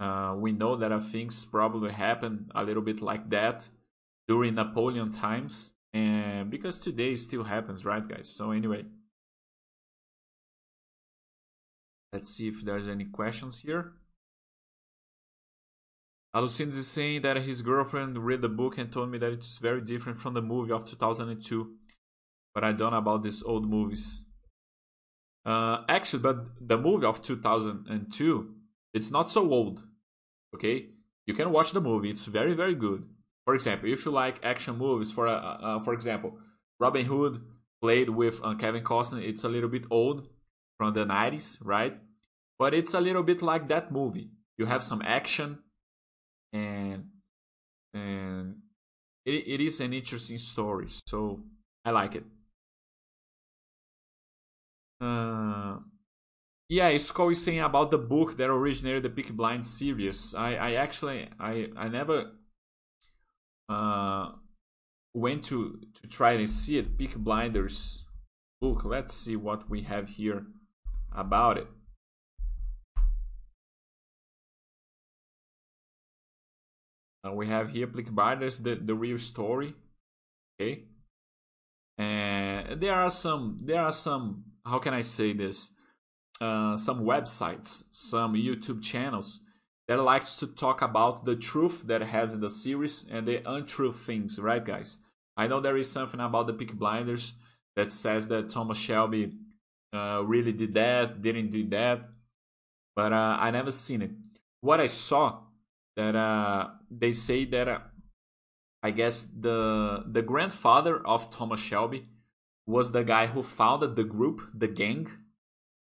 Uh, 0.00 0.34
we 0.36 0.52
know 0.52 0.76
that 0.76 1.02
things 1.04 1.44
probably 1.44 1.92
happened 1.92 2.52
a 2.54 2.62
little 2.62 2.82
bit 2.82 3.00
like 3.00 3.30
that 3.30 3.68
during 4.28 4.54
Napoleon 4.54 5.10
times, 5.10 5.72
and 5.94 6.50
because 6.50 6.78
today 6.78 7.16
still 7.16 7.44
happens, 7.44 7.84
right, 7.84 8.06
guys? 8.06 8.28
So 8.28 8.52
anyway, 8.52 8.84
let's 12.12 12.28
see 12.28 12.48
if 12.48 12.62
there's 12.62 12.88
any 12.88 13.06
questions 13.06 13.60
here. 13.60 13.94
Alucines 16.36 16.76
is 16.76 16.86
saying 16.86 17.22
that 17.22 17.38
his 17.38 17.62
girlfriend 17.62 18.18
read 18.18 18.42
the 18.42 18.50
book 18.50 18.76
and 18.76 18.92
told 18.92 19.10
me 19.10 19.18
that 19.18 19.32
it's 19.32 19.56
very 19.58 19.80
different 19.80 20.18
from 20.18 20.34
the 20.34 20.42
movie 20.42 20.72
of 20.72 20.84
2002. 20.84 21.74
But 22.54 22.64
I 22.64 22.72
don't 22.72 22.92
know 22.92 22.98
about 22.98 23.22
these 23.22 23.42
old 23.42 23.68
movies. 23.68 24.26
Uh, 25.46 25.84
actually, 25.88 26.22
but 26.22 26.44
the 26.60 26.76
movie 26.76 27.06
of 27.06 27.22
2002, 27.22 28.54
it's 28.92 29.10
not 29.10 29.30
so 29.30 29.50
old. 29.50 29.82
Okay, 30.54 30.90
you 31.26 31.32
can 31.32 31.50
watch 31.50 31.72
the 31.72 31.80
movie. 31.80 32.10
It's 32.10 32.26
very 32.26 32.52
very 32.52 32.74
good. 32.74 33.08
For 33.48 33.54
example, 33.54 33.90
if 33.90 34.04
you 34.04 34.10
like 34.10 34.44
action 34.44 34.76
movies, 34.76 35.10
for 35.10 35.26
uh, 35.26 35.40
uh, 35.40 35.80
for 35.80 35.94
example, 35.94 36.36
Robin 36.78 37.06
Hood 37.06 37.40
played 37.80 38.10
with 38.10 38.42
uh, 38.44 38.52
Kevin 38.56 38.84
Costner. 38.84 39.22
It's 39.26 39.42
a 39.42 39.48
little 39.48 39.70
bit 39.70 39.84
old 39.90 40.28
from 40.76 40.92
the 40.92 41.06
90s, 41.06 41.56
right? 41.62 41.96
But 42.58 42.74
it's 42.74 42.92
a 42.92 43.00
little 43.00 43.22
bit 43.22 43.40
like 43.40 43.66
that 43.68 43.90
movie. 43.90 44.32
You 44.58 44.66
have 44.66 44.84
some 44.84 45.00
action, 45.00 45.60
and 46.52 47.06
and 47.94 48.56
it, 49.24 49.44
it 49.46 49.60
is 49.62 49.80
an 49.80 49.94
interesting 49.94 50.36
story. 50.36 50.88
So 51.06 51.40
I 51.86 51.92
like 51.92 52.16
it. 52.16 52.24
Uh, 55.00 55.78
yeah, 56.68 56.94
Skull 56.98 57.30
is 57.30 57.42
saying 57.42 57.60
about 57.60 57.90
the 57.90 57.96
book 57.96 58.36
that 58.36 58.50
originated 58.50 59.04
the 59.04 59.08
Peaky 59.08 59.32
Blind 59.32 59.64
series. 59.64 60.34
I, 60.34 60.56
I 60.56 60.72
actually, 60.74 61.30
I, 61.40 61.68
I 61.78 61.88
never 61.88 62.32
uh, 63.68 64.32
went 65.14 65.44
to 65.44 65.80
to 65.94 66.06
try 66.08 66.32
and 66.32 66.48
see 66.48 66.78
it. 66.78 66.96
Peaky 66.96 67.16
Blinders 67.16 68.04
book. 68.60 68.84
Let's 68.84 69.14
see 69.14 69.36
what 69.36 69.68
we 69.68 69.82
have 69.82 70.08
here 70.08 70.46
about 71.12 71.58
it. 71.58 71.68
Uh, 77.26 77.32
we 77.32 77.48
have 77.48 77.70
here 77.70 77.86
Peaky 77.86 78.10
Blinders, 78.10 78.58
the 78.58 78.76
the 78.76 78.94
real 78.94 79.18
story. 79.18 79.74
Okay, 80.60 80.84
and 81.98 82.80
there 82.80 82.94
are 82.94 83.10
some 83.10 83.58
there 83.62 83.82
are 83.82 83.92
some 83.92 84.44
how 84.64 84.78
can 84.78 84.94
I 84.94 85.02
say 85.02 85.32
this? 85.32 85.70
Uh, 86.40 86.76
some 86.76 87.02
websites, 87.02 87.84
some 87.90 88.34
YouTube 88.34 88.80
channels 88.80 89.40
that 89.88 89.96
likes 89.96 90.36
to 90.36 90.46
talk 90.46 90.82
about 90.82 91.24
the 91.24 91.34
truth 91.34 91.84
that 91.86 92.02
has 92.02 92.34
in 92.34 92.40
the 92.40 92.50
series 92.50 93.06
and 93.10 93.26
the 93.26 93.42
untrue 93.50 93.92
things, 93.92 94.38
right, 94.38 94.64
guys? 94.64 94.98
I 95.36 95.46
know 95.46 95.60
there 95.60 95.78
is 95.78 95.90
something 95.90 96.20
about 96.20 96.46
the 96.46 96.52
Peaky 96.52 96.74
Blinders 96.74 97.32
that 97.74 97.90
says 97.90 98.28
that 98.28 98.50
Thomas 98.50 98.76
Shelby 98.76 99.32
uh, 99.94 100.22
really 100.24 100.52
did 100.52 100.74
that, 100.74 101.22
didn't 101.22 101.50
do 101.50 101.66
that, 101.70 102.02
but 102.94 103.12
uh, 103.12 103.36
I 103.40 103.50
never 103.50 103.70
seen 103.70 104.02
it. 104.02 104.10
What 104.60 104.80
I 104.80 104.88
saw 104.88 105.38
that 105.96 106.14
uh, 106.14 106.68
they 106.90 107.12
say 107.12 107.44
that 107.46 107.68
uh, 107.68 107.78
I 108.82 108.90
guess 108.90 109.22
the 109.22 110.04
the 110.06 110.22
grandfather 110.22 111.04
of 111.06 111.30
Thomas 111.30 111.60
Shelby 111.60 112.08
was 112.66 112.92
the 112.92 113.04
guy 113.04 113.26
who 113.26 113.42
founded 113.42 113.96
the 113.96 114.04
group, 114.04 114.42
the 114.52 114.68
gang, 114.68 115.08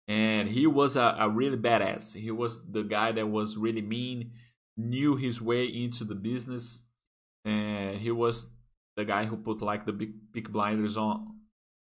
and 0.07 0.49
he 0.49 0.67
was 0.67 0.95
a, 0.95 1.15
a 1.19 1.29
really 1.29 1.57
badass. 1.57 2.15
He 2.15 2.31
was 2.31 2.71
the 2.71 2.83
guy 2.83 3.11
that 3.11 3.27
was 3.27 3.57
really 3.57 3.81
mean, 3.81 4.31
knew 4.77 5.15
his 5.15 5.41
way 5.41 5.65
into 5.65 6.03
the 6.03 6.15
business, 6.15 6.81
and 7.43 7.97
he 7.97 8.11
was 8.11 8.49
the 8.95 9.05
guy 9.05 9.25
who 9.25 9.37
put 9.37 9.61
like 9.61 9.85
the 9.85 9.93
big 9.93 10.31
big 10.31 10.51
blinders 10.51 10.97
on 10.97 11.39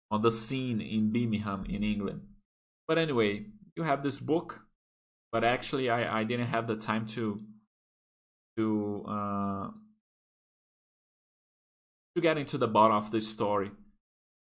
on 0.10 0.21
the 0.21 0.32
scene 0.32 0.82
in 0.82 1.12
Birmingham 1.12 1.65
in 1.69 1.84
England. 1.84 2.21
But 2.88 2.97
anyway, 2.97 3.47
you 3.75 3.84
have 3.84 4.03
this 4.03 4.19
book, 4.19 4.62
but 5.32 5.43
actually 5.43 5.89
I, 5.89 6.21
I 6.21 6.23
didn't 6.23 6.47
have 6.47 6.67
the 6.67 6.75
time 6.75 7.06
to 7.08 7.41
to 8.58 9.06
uh, 9.08 9.67
to 12.15 12.21
get 12.21 12.38
into 12.38 12.58
the 12.58 12.67
bottom 12.67 12.97
of 12.97 13.12
this 13.12 13.27
story 13.27 13.71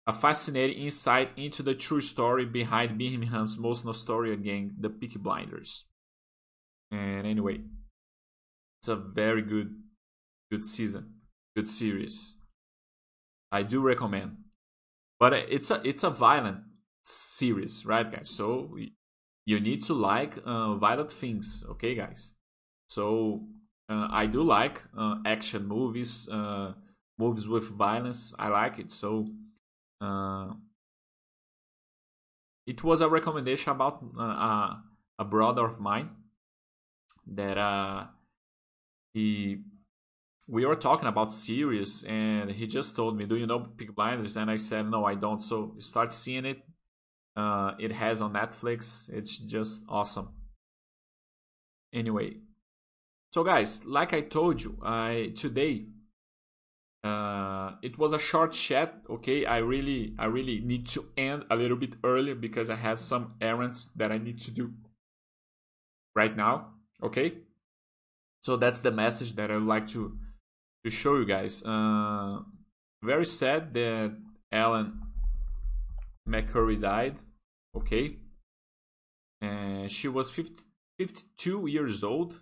a 0.06 0.14
fascinating 0.14 0.84
insight 0.84 1.32
into 1.38 1.64
the 1.64 1.76
true 1.76 2.02
story 2.02 2.46
behind 2.46 2.98
Birmingham's 2.98 3.58
most 3.58 3.86
notorious 3.86 4.42
gang, 4.42 4.74
the 4.78 4.90
Peaky 4.90 5.20
Blinders. 5.20 5.86
And 6.92 7.26
anyway, 7.26 7.62
it's 8.82 8.90
a 8.90 8.96
very 8.96 9.42
good, 9.42 9.76
good 10.52 10.64
season, 10.64 11.22
good 11.56 11.70
series. 11.70 12.36
I 13.52 13.64
do 13.64 13.80
recommend, 13.80 14.38
but 15.20 15.34
it's 15.34 15.72
a 15.72 15.82
it's 15.88 16.04
a 16.04 16.10
violent 16.10 16.62
series, 17.04 17.86
right, 17.86 18.12
guys? 18.12 18.30
So 18.30 18.76
you 19.46 19.60
need 19.60 19.84
to 19.84 19.94
like 19.94 20.38
uh, 20.46 20.76
violent 20.76 21.12
things, 21.12 21.64
okay, 21.70 21.96
guys? 21.96 22.34
So 22.90 23.48
uh, 23.90 24.08
I 24.12 24.26
do 24.26 24.44
like 24.44 24.82
uh, 24.98 25.18
action 25.26 25.68
movies, 25.68 26.30
uh, 26.30 26.74
movies 27.18 27.48
with 27.48 27.70
violence. 27.70 28.34
I 28.38 28.50
like 28.50 28.80
it. 28.80 28.92
So 28.92 29.28
uh, 30.04 30.54
it 32.66 32.84
was 32.84 33.02
a 33.02 33.10
recommendation 33.10 33.72
about 33.72 34.04
uh, 34.20 34.76
a 35.20 35.26
brother 35.26 35.66
of 35.66 35.80
mine 35.80 36.10
that 37.28 37.58
uh, 37.58 38.06
he 39.14 39.62
we 40.48 40.66
were 40.66 40.76
talking 40.76 41.08
about 41.08 41.32
series 41.32 42.04
and 42.04 42.52
he 42.52 42.68
just 42.68 42.96
told 42.96 43.18
me 43.18 43.26
do 43.26 43.36
you 43.38 43.48
know 43.48 43.60
Peaky 43.60 43.94
Blinders? 43.94 44.36
And 44.36 44.52
i 44.52 44.58
said 44.58 44.90
no 44.90 45.06
i 45.06 45.16
don't. 45.16 45.42
So 45.42 45.76
start 45.80 46.14
seeing 46.14 46.46
it 46.46 46.64
uh, 47.36 47.74
it 47.80 47.92
has 47.94 48.22
on 48.22 48.34
netflix. 48.34 49.10
It's 49.12 49.38
just 49.38 49.84
awesome. 49.88 50.30
Anyway 51.94 52.38
so 53.34 53.44
guys 53.44 53.84
like 53.86 54.14
i 54.14 54.22
told 54.22 54.62
you 54.62 54.78
i 54.84 55.32
today 55.36 55.88
uh, 57.04 57.72
it 57.82 57.98
was 57.98 58.14
a 58.14 58.20
short 58.20 58.54
chat 58.54 59.02
okay? 59.10 59.46
I 59.46 59.58
really 59.58 60.16
i 60.18 60.26
really 60.26 60.60
need 60.62 60.88
to 60.88 61.06
end 61.18 61.44
a 61.50 61.56
little 61.56 61.78
bit 61.78 61.96
earlier 62.04 62.36
because 62.36 62.70
i 62.70 62.76
have 62.76 63.00
some 63.00 63.36
errands 63.42 63.90
that 63.96 64.12
i 64.12 64.18
need 64.18 64.40
to 64.42 64.52
do 64.52 64.74
right 66.16 66.36
now 66.36 66.70
okay? 67.02 67.34
So 68.42 68.56
that's 68.58 68.80
the 68.80 68.92
message 68.92 69.36
that 69.36 69.52
i 69.52 69.56
would 69.56 69.68
like 69.68 69.88
to 69.90 70.18
to 70.86 70.90
show 70.90 71.16
you 71.16 71.26
guys. 71.26 71.64
Uh, 71.64 72.40
very 73.02 73.26
sad 73.26 73.74
that 73.74 74.18
helen 74.52 75.02
mccrory 76.28 76.80
died 76.80 77.18
okay? 77.76 78.18
And 79.42 79.92
she 79.92 80.08
was 80.08 80.30
50, 80.30 80.64
52 80.98 81.68
years 81.68 82.02
old. 82.02 82.42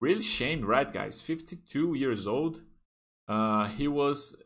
Really 0.00 0.22
shame 0.22 0.64
right 0.64 0.92
guys? 0.92 1.20
52 1.20 1.94
years 1.94 2.26
old 2.26 2.62
uh, 3.28 3.68
he 3.68 3.86
was 3.86 4.36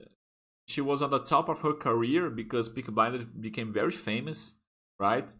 she 0.66 0.80
was 0.80 1.02
on 1.02 1.10
the 1.10 1.18
top 1.20 1.48
of 1.48 1.60
her 1.60 1.72
career 1.72 2.30
because 2.30 2.68
Peaky 2.68 2.92
Blinders 2.92 3.24
became 3.24 3.72
very 3.72 3.92
famous, 3.92 4.54
right? 4.98 5.32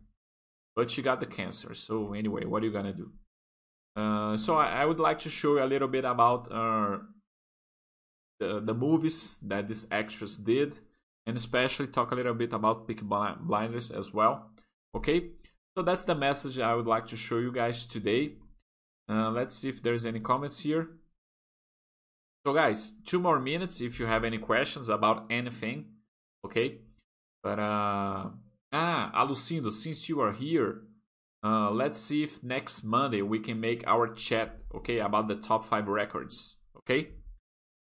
But 0.75 0.91
she 0.91 1.03
got 1.03 1.21
the 1.21 1.27
cancer. 1.27 1.75
So 1.75 2.13
anyway, 2.15 2.45
what 2.45 2.63
are 2.63 2.67
you 2.67 2.73
gonna 2.73 2.93
do? 2.93 3.13
Uh, 3.95 4.37
so 4.37 4.57
I, 4.57 4.83
I, 4.83 4.85
would 4.87 5.01
like 5.01 5.19
to 5.21 5.31
show 5.31 5.57
you 5.57 5.63
a 5.63 5.67
little 5.67 5.89
bit 5.89 6.05
about 6.05 6.51
uh, 6.51 6.99
the 8.41 8.61
the 8.61 8.73
movies 8.73 9.39
that 9.43 9.69
this 9.69 9.87
actress 9.91 10.37
did, 10.37 10.79
and 11.27 11.37
especially 11.37 11.89
talk 11.89 12.11
a 12.11 12.15
little 12.15 12.35
bit 12.35 12.55
about 12.55 12.87
Peaky 12.87 13.05
Blinders 13.05 13.91
as 13.91 14.15
well. 14.15 14.51
Okay, 14.95 15.33
so 15.77 15.83
that's 15.83 16.05
the 16.05 16.15
message 16.15 16.59
I 16.59 16.75
would 16.75 16.87
like 16.87 17.07
to 17.09 17.17
show 17.17 17.39
you 17.39 17.53
guys 17.53 17.87
today. 17.87 18.37
Uh, 19.11 19.31
let's 19.31 19.55
see 19.55 19.69
if 19.69 19.83
there's 19.83 20.07
any 20.07 20.21
comments 20.21 20.61
here. 20.61 20.89
So 22.45 22.53
guys, 22.53 22.93
two 23.05 23.21
more 23.21 23.39
minutes 23.39 23.81
if 23.81 24.01
you 24.01 24.07
have 24.07 24.25
any 24.25 24.39
questions 24.39 24.89
about 24.89 25.27
anything, 25.31 25.87
okay? 26.45 26.79
But 27.43 27.59
uh 27.59 28.31
ah, 28.73 29.13
Alucindo, 29.15 29.71
since 29.71 30.09
you 30.09 30.21
are 30.21 30.33
here, 30.33 30.83
uh, 31.45 31.71
let's 31.71 32.01
see 32.01 32.23
if 32.23 32.43
next 32.43 32.83
Monday 32.83 33.23
we 33.23 33.39
can 33.39 33.61
make 33.61 33.87
our 33.87 34.09
chat, 34.09 34.59
okay, 34.75 34.99
about 34.99 35.29
the 35.29 35.37
top 35.37 35.67
five 35.67 35.89
records, 35.89 36.57
okay? 36.79 37.11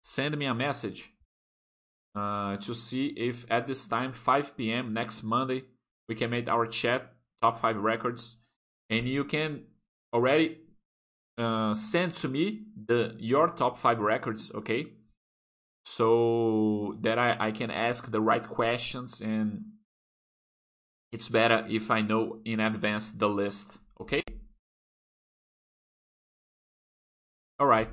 Send 0.04 0.38
me 0.38 0.46
a 0.46 0.54
message 0.54 1.12
uh, 2.16 2.58
to 2.58 2.74
see 2.74 3.08
if 3.08 3.46
at 3.50 3.68
this 3.68 3.86
time, 3.88 4.14
5 4.14 4.58
p.m. 4.58 4.94
next 4.94 5.24
Monday, 5.24 5.64
we 6.08 6.16
can 6.16 6.30
make 6.30 6.50
our 6.50 6.66
chat 6.66 7.14
top 7.42 7.60
five 7.60 7.78
records, 7.78 8.38
and 8.90 9.08
you 9.08 9.24
can 9.24 9.64
already 10.14 10.58
uh, 11.40 11.74
send 11.74 12.14
to 12.16 12.28
me 12.28 12.66
the 12.86 13.16
your 13.18 13.48
top 13.50 13.78
five 13.78 14.00
records, 14.00 14.52
okay? 14.54 14.88
So 15.86 16.98
that 17.02 17.18
I, 17.18 17.38
I 17.40 17.52
can 17.52 17.72
ask 17.72 18.12
the 18.12 18.22
right 18.22 18.48
questions 18.48 19.22
and 19.22 19.64
it's 21.12 21.30
better 21.30 21.66
if 21.68 21.90
I 21.90 22.02
know 22.02 22.40
in 22.46 22.60
advance 22.60 23.10
the 23.10 23.30
list, 23.30 23.80
okay? 24.00 24.22
Alright, 27.60 27.90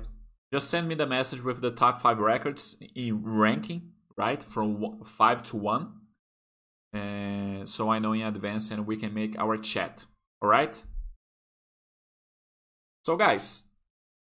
just 0.53 0.69
send 0.69 0.87
me 0.87 0.95
the 0.95 1.07
message 1.07 1.41
with 1.41 1.61
the 1.61 1.71
top 1.71 1.99
five 2.01 2.19
records 2.19 2.77
in 2.93 3.23
ranking, 3.23 3.93
right? 4.15 4.43
From 4.43 5.03
five 5.03 5.41
to 5.43 5.57
one. 5.57 6.01
So 7.65 7.89
I 7.89 7.99
know 7.99 8.13
in 8.13 8.21
advance 8.21 8.71
and 8.71 8.85
we 8.85 8.97
can 8.97 9.13
make 9.13 9.37
our 9.39 9.57
chat, 9.57 10.05
alright? 10.43 10.83
So 13.07 13.15
guys, 13.15 13.63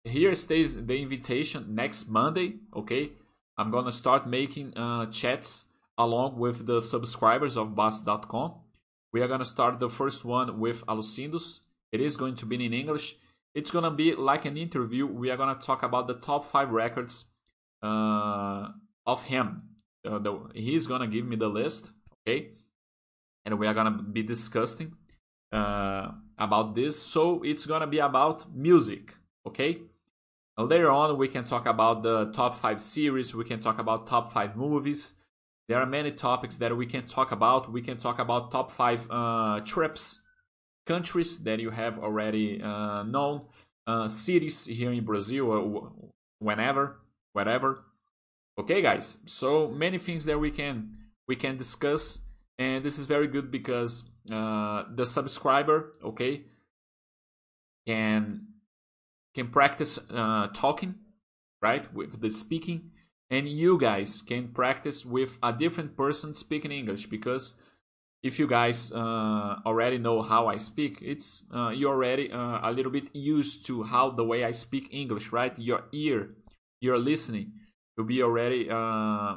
here 0.02 0.34
stays 0.34 0.74
the 0.74 1.00
invitation 1.00 1.76
next 1.76 2.08
Monday, 2.08 2.56
okay? 2.74 3.12
I'm 3.56 3.70
gonna 3.70 3.92
start 3.92 4.26
making 4.26 4.76
uh, 4.76 5.06
chats 5.12 5.66
along 5.96 6.40
with 6.40 6.66
the 6.66 6.80
subscribers 6.80 7.56
of 7.56 7.76
Boss.com. 7.76 8.54
We 9.12 9.22
are 9.22 9.28
gonna 9.28 9.44
start 9.44 9.78
the 9.78 9.88
first 9.88 10.24
one 10.24 10.58
with 10.58 10.84
Alucindos. 10.86 11.60
It 11.92 12.00
is 12.00 12.16
going 12.16 12.34
to 12.34 12.46
be 12.46 12.56
in 12.66 12.72
English. 12.72 13.16
It's 13.54 13.70
gonna 13.70 13.92
be 13.92 14.16
like 14.16 14.44
an 14.44 14.56
interview. 14.56 15.06
We 15.06 15.30
are 15.30 15.36
gonna 15.36 15.54
talk 15.54 15.84
about 15.84 16.08
the 16.08 16.14
top 16.14 16.44
five 16.44 16.70
records 16.70 17.26
uh, 17.80 18.70
of 19.06 19.22
him. 19.22 19.68
Uh, 20.04 20.18
the, 20.18 20.50
he's 20.52 20.88
gonna 20.88 21.06
give 21.06 21.26
me 21.26 21.36
the 21.36 21.48
list, 21.48 21.92
okay? 22.26 22.48
And 23.44 23.56
we 23.60 23.68
are 23.68 23.74
gonna 23.74 24.02
be 24.02 24.24
discussing 24.24 24.96
uh, 25.52 26.12
about 26.38 26.74
this. 26.74 27.00
So 27.00 27.42
it's 27.42 27.66
gonna 27.66 27.86
be 27.86 27.98
about 27.98 28.54
music, 28.54 29.14
okay? 29.46 29.82
later 30.56 30.90
on, 30.90 31.18
we 31.18 31.26
can 31.26 31.44
talk 31.44 31.66
about 31.66 32.02
the 32.02 32.26
top 32.32 32.56
five 32.56 32.80
series. 32.80 33.34
We 33.34 33.44
can 33.44 33.60
talk 33.60 33.78
about 33.80 34.06
top 34.06 34.32
five 34.32 34.56
movies. 34.56 35.14
There 35.68 35.78
are 35.78 35.86
many 35.86 36.12
topics 36.12 36.58
that 36.58 36.76
we 36.76 36.86
can 36.86 37.06
talk 37.06 37.32
about. 37.32 37.72
We 37.72 37.82
can 37.82 37.96
talk 37.96 38.18
about 38.18 38.50
top 38.50 38.70
five 38.70 39.06
uh, 39.10 39.60
trips, 39.64 40.20
countries 40.86 41.38
that 41.44 41.58
you 41.58 41.70
have 41.70 41.98
already 41.98 42.62
uh, 42.62 43.02
known, 43.02 43.46
uh, 43.86 44.08
cities 44.08 44.66
here 44.66 44.92
in 44.92 45.04
Brazil, 45.04 45.50
or 45.50 45.92
whenever, 46.38 47.00
wherever. 47.32 47.84
Okay, 48.58 48.82
guys. 48.82 49.18
So 49.26 49.68
many 49.68 49.98
things 49.98 50.26
that 50.26 50.38
we 50.38 50.50
can 50.50 50.98
we 51.26 51.34
can 51.34 51.56
discuss, 51.56 52.20
and 52.58 52.84
this 52.84 52.98
is 52.98 53.06
very 53.06 53.26
good 53.26 53.50
because 53.50 54.04
uh, 54.32 54.84
the 54.94 55.04
subscriber, 55.04 55.92
okay, 56.02 56.44
can 57.86 58.46
can 59.34 59.48
practice 59.48 59.98
uh, 60.10 60.48
talking, 60.54 60.94
right, 61.60 61.92
with 61.92 62.20
the 62.20 62.30
speaking, 62.30 62.90
and 63.30 63.48
you 63.48 63.78
guys 63.78 64.22
can 64.22 64.48
practice 64.48 65.04
with 65.04 65.38
a 65.42 65.52
different 65.52 65.96
person 65.96 66.34
speaking 66.34 66.70
English 66.70 67.06
because 67.06 67.56
if 68.22 68.38
you 68.38 68.46
guys 68.46 68.90
uh, 68.92 69.56
already 69.66 69.98
know 69.98 70.22
how 70.22 70.46
I 70.46 70.56
speak, 70.56 70.98
it's 71.02 71.44
uh, 71.54 71.68
you're 71.68 71.92
already 71.92 72.32
uh, 72.32 72.60
a 72.62 72.72
little 72.72 72.90
bit 72.90 73.14
used 73.14 73.66
to 73.66 73.82
how 73.82 74.10
the 74.10 74.24
way 74.24 74.44
I 74.44 74.52
speak 74.52 74.88
English, 74.92 75.30
right? 75.30 75.52
Your 75.58 75.84
ear, 75.92 76.30
your 76.80 76.96
listening 76.96 77.52
will 77.96 78.04
be 78.06 78.22
already 78.22 78.70
uh, 78.70 79.36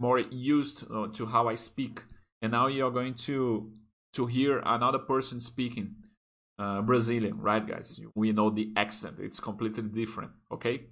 more 0.00 0.18
used 0.18 0.84
uh, 0.90 1.06
to 1.12 1.26
how 1.26 1.48
I 1.48 1.54
speak, 1.54 2.02
and 2.42 2.52
now 2.52 2.66
you're 2.66 2.90
going 2.90 3.14
to 3.14 3.72
to 4.14 4.26
hear 4.26 4.60
another 4.64 4.98
person 4.98 5.40
speaking 5.40 5.96
uh, 6.58 6.80
Brazilian, 6.80 7.38
right, 7.40 7.66
guys? 7.66 8.00
We 8.14 8.32
know 8.32 8.50
the 8.50 8.72
accent; 8.76 9.16
it's 9.20 9.40
completely 9.40 9.82
different. 9.82 10.32
Okay, 10.50 10.84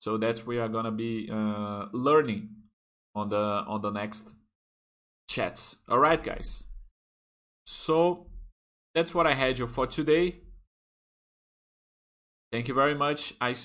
so 0.00 0.16
that's 0.16 0.44
we 0.46 0.58
are 0.58 0.68
gonna 0.68 0.92
be 0.92 1.28
uh, 1.32 1.86
learning 1.92 2.48
on 3.14 3.28
the 3.28 3.36
on 3.66 3.82
the 3.82 3.90
next 3.90 4.34
chats. 5.28 5.76
All 5.88 5.98
right, 5.98 6.22
guys. 6.22 6.64
So 7.66 8.26
that's 8.94 9.14
what 9.14 9.26
I 9.26 9.34
had 9.34 9.58
you 9.58 9.66
for 9.66 9.86
today. 9.86 10.40
Thank 12.52 12.68
you 12.68 12.74
very 12.74 12.94
much. 12.94 13.34
I 13.40 13.52
see. 13.52 13.64